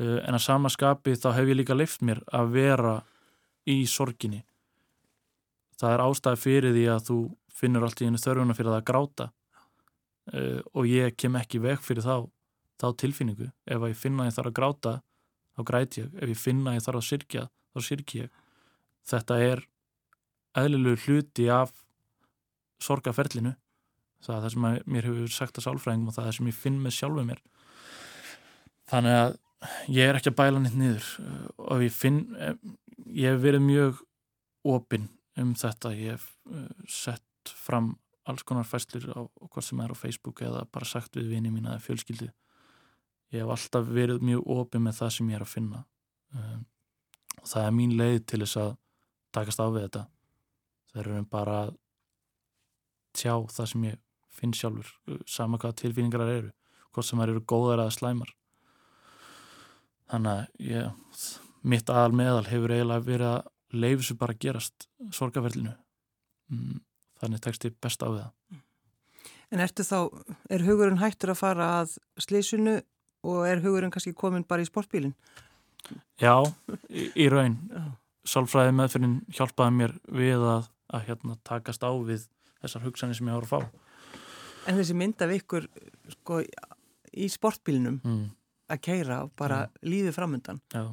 uh, 0.00 0.18
en 0.26 0.38
að 0.38 0.46
sama 0.46 0.72
skapi 0.72 1.14
þá 1.14 1.28
hef 1.36 1.50
ég 1.52 1.60
líka 1.60 1.76
leift 1.76 2.02
mér 2.06 2.22
að 2.34 2.54
vera 2.56 2.94
í 3.70 3.84
sorginni. 3.88 4.42
Það 5.78 5.94
er 5.94 6.04
ástæði 6.08 6.42
fyrir 6.42 6.74
því 6.76 6.88
að 6.92 7.04
þú 7.06 7.20
finnur 7.60 7.86
allt 7.86 8.02
í 8.02 8.08
einu 8.08 8.20
þörfuna 8.20 8.56
fyrir 8.56 8.72
það 8.72 8.80
að 8.80 8.88
gráta 8.90 9.28
uh, 10.34 10.60
og 10.74 10.88
ég 10.90 11.16
kem 11.20 11.38
ekki 11.40 11.62
veg 11.62 11.80
fyrir 11.84 12.06
þá, 12.06 12.28
þá 12.80 12.88
tilfinningu. 13.02 13.50
Ef 13.66 13.88
ég 13.88 13.98
finna 13.98 14.24
að 14.26 14.30
ég 14.30 14.38
þarf 14.38 14.52
að 14.52 14.58
gráta 14.60 14.94
þá 15.56 15.64
græti 15.70 16.04
ég, 16.04 16.12
ef 16.16 16.34
ég 16.34 16.40
finna 16.40 16.72
að 16.72 16.78
ég 16.78 16.86
þarf 16.86 17.02
að 17.02 17.08
syrkja 17.08 17.46
þá 17.48 17.86
syrki 17.86 18.22
ég. 18.24 18.30
Þetta 19.10 19.40
er 19.44 19.64
eðlilegu 20.60 21.04
hluti 21.06 21.50
af 21.52 21.74
sorgaferlinu 22.80 23.54
það 24.24 24.36
er 24.36 24.42
það 24.44 24.52
sem 24.54 24.66
mér 24.94 25.08
hefur 25.08 25.32
sagt 25.32 25.58
að 25.58 25.66
sálfræðingum 25.66 26.10
og 26.10 26.16
það 26.16 26.22
er 26.22 26.28
það 26.28 26.36
sem 26.38 26.50
ég 26.50 26.58
finn 26.58 26.78
með 26.82 26.96
sjálfu 26.96 27.24
mér. 27.28 27.40
Þannig 28.90 29.16
að 29.20 29.32
ég 29.96 30.10
er 30.10 30.18
ekki 30.18 30.32
að 30.32 30.38
bæla 30.40 30.62
nýtt 30.64 30.78
niður. 30.80 31.08
Og 31.66 31.84
ég 31.84 31.94
finn 31.94 32.20
ég 33.06 33.34
hef 33.34 33.42
verið 33.44 33.64
mjög 33.64 34.02
opinn 34.74 35.08
um 35.40 35.54
þetta. 35.58 35.94
Ég 35.96 36.16
hef 36.16 36.28
sett 36.90 37.54
fram 37.64 37.94
alls 38.30 38.46
konar 38.46 38.68
fæslir 38.68 39.08
á 39.12 39.20
hvað 39.46 39.66
sem 39.66 39.82
er 39.84 39.92
á 39.92 39.96
Facebook 39.98 40.42
eða 40.46 40.64
bara 40.72 40.88
sagt 40.88 41.18
við 41.18 41.34
vini 41.34 41.52
mín 41.52 41.68
að 41.70 41.82
fjölskyldi 41.86 42.30
ég 43.30 43.44
hef 43.44 43.52
alltaf 43.54 43.90
verið 43.90 44.24
mjög 44.26 44.46
opinn 44.56 44.84
með 44.84 44.98
það 45.00 45.12
sem 45.14 45.30
ég 45.30 45.38
er 45.38 45.44
að 45.44 45.52
finna. 45.52 45.82
Um, 46.34 46.64
og 47.40 47.50
það 47.52 47.66
er 47.66 47.76
mín 47.76 47.96
leið 47.98 48.18
til 48.32 48.40
þess 48.42 48.60
að 48.60 48.72
takast 49.34 49.62
á 49.62 49.66
við 49.70 49.84
þetta. 49.86 50.02
Það 50.90 51.02
eru 51.04 51.20
bara 51.30 51.58
að 51.60 51.76
tjá 53.20 53.34
það 53.54 53.70
sem 53.72 53.86
ég 53.90 54.02
finn 54.40 54.56
sjálfur 54.56 54.90
uh, 55.10 55.22
sama 55.30 55.60
hvað 55.62 55.78
tilfinningar 55.84 56.24
það 56.24 56.40
eru 56.40 56.52
hvort 56.90 57.06
sem 57.06 57.22
það 57.22 57.32
eru 57.34 57.46
góðar 57.52 57.84
eða 57.84 57.94
slæmar. 57.94 58.34
Þannig 60.10 60.32
að 60.32 60.66
ég, 60.66 61.26
mitt 61.70 61.90
aðal 61.92 62.14
meðal 62.18 62.46
hefur 62.50 62.74
eiginlega 62.74 63.06
verið 63.06 63.28
að 63.30 63.50
leifisu 63.70 64.16
bara 64.18 64.34
gerast 64.34 64.88
sorgaverlinu 65.14 65.76
mm, 66.50 66.80
þannig 67.20 67.44
tekst 67.44 67.66
ég 67.68 67.76
best 67.82 68.02
á 68.02 68.08
það. 68.08 68.28
En 69.50 69.62
ertu 69.64 69.84
þá, 69.86 69.98
er 70.52 70.64
hugurinn 70.66 71.00
hættur 71.00 71.32
að 71.34 71.40
fara 71.40 71.68
að 71.80 71.96
slísunu 72.22 72.78
og 73.26 73.46
er 73.48 73.62
hugurinn 73.64 73.92
kannski 73.92 74.14
komin 74.16 74.46
bara 74.46 74.62
í 74.62 74.68
sportbílinn? 74.68 75.16
Já, 76.22 76.38
í, 77.00 77.10
í 77.18 77.28
raun. 77.32 77.58
Sálfræði 78.28 78.74
meðferðin 78.76 79.16
hjálpaði 79.34 79.76
mér 79.76 79.96
við 80.12 80.44
að, 80.44 80.68
að 80.94 81.06
hérna, 81.08 81.38
takast 81.46 81.82
á 81.82 81.90
við 82.06 82.28
þessar 82.60 82.84
hugsanir 82.84 83.18
sem 83.18 83.30
ég 83.30 83.38
ára 83.38 83.48
að 83.48 83.54
fá. 83.54 83.88
En 84.68 84.76
þessi 84.78 84.94
mynd 84.94 85.24
af 85.24 85.32
ykkur 85.34 85.66
sko, 86.14 86.40
í 87.16 87.28
sportbílinnum 87.32 87.98
mm. 88.04 88.24
að 88.70 88.82
keira 88.84 89.22
og 89.24 89.32
bara 89.38 89.64
mm. 89.66 89.78
lífið 89.88 90.16
framöndan 90.16 90.60
Já. 90.70 90.84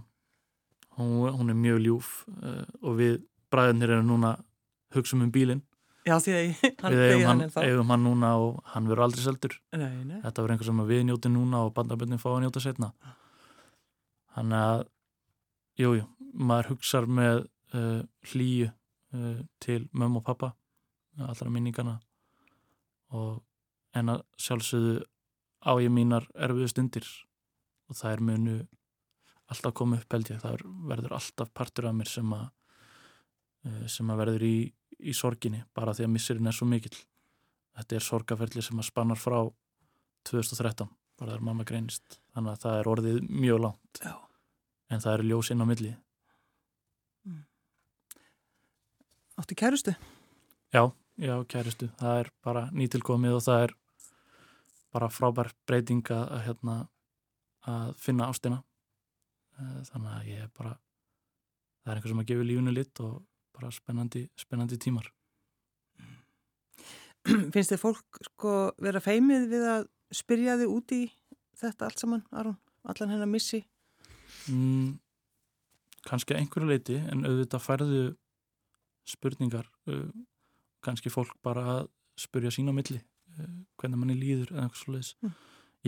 Hún, 0.97 1.27
hún 1.35 1.51
er 1.53 1.57
mjög 1.59 1.81
ljúf 1.83 2.11
uh, 2.31 2.63
og 2.81 2.97
við 2.97 3.19
bræðinir 3.53 3.97
erum 3.97 4.07
núna 4.09 4.31
hugsa 4.95 5.19
um 5.19 5.27
bílinn 5.33 5.61
Já 6.07 6.15
því 6.23 6.35
að 6.37 6.43
við 6.95 7.01
eigum 7.11 7.25
hann, 7.27 7.45
eigum 7.61 7.93
hann 7.93 8.05
núna 8.05 8.33
og 8.39 8.61
hann 8.73 8.87
verður 8.87 9.07
aldrei 9.09 9.23
seldur. 9.25 9.57
Nei, 9.75 10.03
nei. 10.07 10.19
þetta 10.23 10.43
verður 10.43 10.55
einhver 10.55 10.69
sem 10.69 10.83
við 10.87 11.01
njóti 11.09 11.31
núna 11.33 11.65
og 11.67 11.73
bandaböndin 11.75 12.21
fá 12.21 12.29
að 12.31 12.45
njóta 12.45 12.63
setna 12.63 12.93
hann 14.37 14.53
að 14.53 14.85
jújú, 15.81 16.05
maður 16.37 16.73
hugsa 16.75 17.01
með 17.09 17.43
uh, 17.73 18.01
hlýju 18.31 18.69
uh, 18.69 19.41
til 19.63 19.83
mömmu 19.91 20.21
og 20.21 20.27
pappa 20.29 20.53
allra 21.17 21.49
minningarna 21.49 21.97
og 23.17 23.39
en 23.97 24.11
að 24.13 24.23
sjálfsögðu 24.41 24.99
á 25.65 25.71
ég 25.81 25.89
mínar 25.93 26.27
erfiðu 26.35 26.69
stundir 26.69 27.07
og 27.89 27.97
það 27.97 28.11
er 28.11 28.23
munu 28.29 28.57
alltaf 29.47 29.73
koma 29.79 29.97
upp 29.97 30.13
held 30.13 30.31
ég, 30.33 30.41
það 30.43 30.63
verður 30.91 31.15
alltaf 31.17 31.51
partur 31.55 31.87
af 31.89 31.95
mér 31.97 32.11
sem 32.11 32.33
að 32.35 32.45
eh, 33.65 33.85
sem 33.89 34.11
að 34.11 34.21
verður 34.21 34.45
í, 34.45 34.57
í 34.99 35.13
sorginni 35.15 35.63
bara 35.77 35.93
því 35.95 36.07
að 36.07 36.13
missirinn 36.13 36.49
er 36.49 36.55
svo 36.57 36.67
mikill 36.69 36.95
þetta 37.77 37.97
er 37.97 38.05
sorgaferðli 38.05 38.63
sem 38.65 38.79
að 38.79 38.89
spannar 38.89 39.19
frá 39.21 39.39
2013, 40.27 40.89
bara 41.19 41.33
þegar 41.33 41.45
mamma 41.47 41.65
greinist 41.67 42.19
þannig 42.33 42.53
að 42.53 42.61
það 42.65 42.79
er 42.79 42.91
orðið 42.93 43.19
mjög 43.29 43.63
langt 43.65 44.01
Já. 44.03 44.13
en 44.89 45.03
það 45.03 45.13
er 45.13 45.25
ljós 45.31 45.51
inn 45.53 45.63
á 45.63 45.67
milli 45.69 45.93
mm. 47.25 47.43
Áttu 49.37 49.57
kærustu? 49.57 49.95
Já, 50.73 50.83
já, 51.21 51.35
kærustu 51.47 51.91
það 52.01 52.23
er 52.23 52.31
bara 52.43 52.67
nýtilkomið 52.73 53.39
og 53.39 53.45
það 53.47 53.67
er 53.67 53.75
bara 54.95 55.11
frábær 55.11 55.51
breyting 55.69 56.07
að, 56.11 56.39
hérna, 56.47 56.79
að 57.67 57.93
finna 58.01 58.31
ástina 58.31 58.63
Eh, 59.57 59.77
þannig 59.89 60.11
að 60.13 60.27
ég 60.29 60.43
er 60.45 60.49
bara 60.53 60.75
það 60.77 61.89
er 61.89 61.95
einhver 61.97 62.11
sem 62.11 62.19
að 62.21 62.29
gefa 62.29 62.45
lífunu 62.45 62.73
lit 62.75 62.99
og 63.01 63.13
bara 63.57 63.71
spennandi, 63.73 64.27
spennandi 64.39 64.77
tímar 64.81 65.09
Finnst 67.53 67.73
þið 67.73 67.81
fólk 67.81 68.21
sko 68.29 68.53
vera 68.83 69.01
feimið 69.03 69.49
við 69.51 69.65
að 69.67 69.89
spyrja 70.15 70.55
þið 70.61 70.75
út 70.77 70.93
í 70.95 71.01
þetta 71.57 71.89
allt 71.89 71.99
saman, 72.03 72.23
Aron? 72.31 72.55
Allan 72.87 73.11
hennar 73.11 73.27
missi? 73.27 73.63
Mm, 74.47 74.95
kannski 76.07 76.37
einhverju 76.37 76.69
leiti 76.69 76.97
en 77.01 77.25
auðvitað 77.27 77.65
færðu 77.65 78.01
spurningar 79.07 79.67
uh, 79.91 80.07
kannski 80.83 81.11
fólk 81.11 81.35
bara 81.43 81.65
að 81.73 81.83
spurja 82.19 82.51
sína 82.53 82.75
milli 82.75 82.99
uh, 83.01 83.59
hvernig 83.79 83.99
manni 83.99 84.17
líður 84.19 84.53
eða 84.53 84.67
eitthvað 84.67 84.83
slúðis 84.83 85.11
mm. 85.23 85.35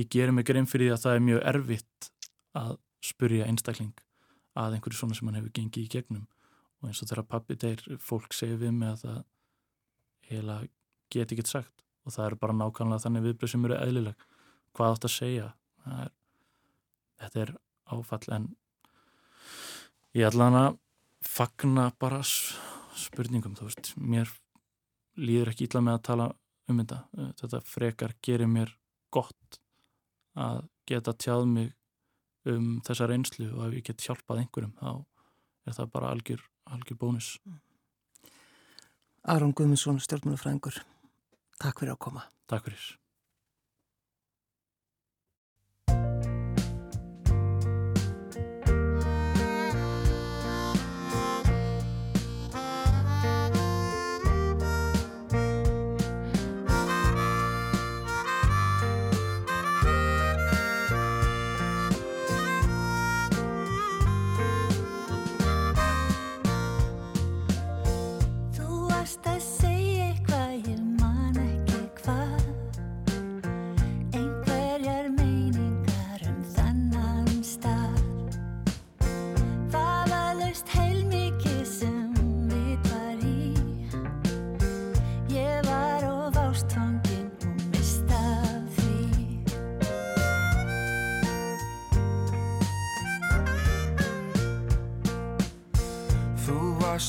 ég 0.02 0.12
gerir 0.12 0.36
mig 0.36 0.48
grein 0.50 0.68
fyrir 0.70 0.90
því 0.90 0.96
að 0.96 1.04
það 1.06 1.18
er 1.18 1.26
mjög 1.30 1.42
erfitt 1.54 2.12
að 2.60 2.76
spurja 3.06 3.48
einstakling 3.48 3.96
að 4.60 4.76
einhverju 4.76 5.00
svona 5.00 5.16
sem 5.16 5.30
hann 5.30 5.40
hefur 5.40 5.56
gengið 5.56 5.86
í 5.86 5.92
gegnum 5.96 6.28
og 6.80 6.90
eins 6.90 7.02
og 7.04 7.10
þegar 7.10 7.28
pappi 7.28 7.58
deyr 7.60 7.84
fólk 8.04 8.36
segir 8.36 8.60
við 8.62 8.76
mig 8.76 8.94
að 8.94 9.04
það 9.04 9.20
heila 10.30 10.58
geti 11.12 11.36
ekkert 11.36 11.52
sagt. 11.52 11.86
Og 12.06 12.16
það 12.16 12.26
eru 12.26 12.40
bara 12.42 12.58
nákvæmlega 12.58 13.04
þannig 13.06 13.26
viðbröð 13.28 13.54
sem 13.54 13.66
eru 13.68 13.78
eðlileg. 13.78 14.28
Hvað 14.78 14.96
átt 14.96 15.08
að 15.10 15.16
segja? 15.16 15.48
Er, 15.90 16.12
þetta 17.24 17.42
er 17.44 17.56
áfall 17.90 18.36
en 18.36 18.46
ég 20.18 20.28
ætla 20.30 20.50
hann 20.50 20.60
að 20.60 20.78
fagna 21.26 21.90
bara 22.00 22.22
spurningum 22.26 23.58
þú 23.58 23.68
veist, 23.68 23.92
mér 23.98 24.32
líður 25.20 25.52
ekki 25.52 25.68
ítla 25.68 25.82
með 25.84 25.98
að 25.98 26.06
tala 26.10 26.30
um 26.70 26.80
þetta. 26.80 27.02
Þetta 27.42 27.64
frekar 27.68 28.16
gerir 28.24 28.52
mér 28.52 28.72
gott 29.12 29.60
að 30.40 30.64
geta 30.90 31.14
tjáð 31.18 31.46
mig 31.50 31.74
um 32.50 32.80
þessa 32.86 33.08
reynslu 33.10 33.50
og 33.52 33.66
ef 33.68 33.78
ég 33.80 33.88
get 33.90 34.06
hjálpað 34.06 34.44
einhverjum 34.44 34.76
þá 34.80 34.92
er 35.68 35.76
það 35.76 35.92
bara 35.94 36.12
algjör, 36.14 36.44
algjör 36.70 37.02
bónus. 37.02 37.34
Aron 39.30 39.54
Guðmundsson, 39.54 40.00
stjórnmjölufræðingur 40.00 40.80
Takk 41.60 41.82
fyrir 41.82 41.98
að 41.98 42.04
koma. 42.06 42.22
Takk 42.48 42.70
fyrir 42.70 43.09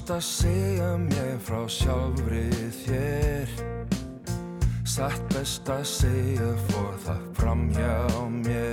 varst 0.01 0.13
að 0.15 0.23
segja 0.25 0.91
mér 0.97 1.37
frá 1.45 1.61
sjálfrið 1.69 2.77
þér. 2.87 3.51
Satt 4.89 5.21
best 5.35 5.69
að 5.69 5.85
segja 5.85 6.49
fór 6.71 6.97
það 7.05 7.27
fram 7.37 7.69
hjá 7.75 7.99
mér 8.33 8.70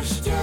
insane 0.00 0.30
mun 0.30 0.39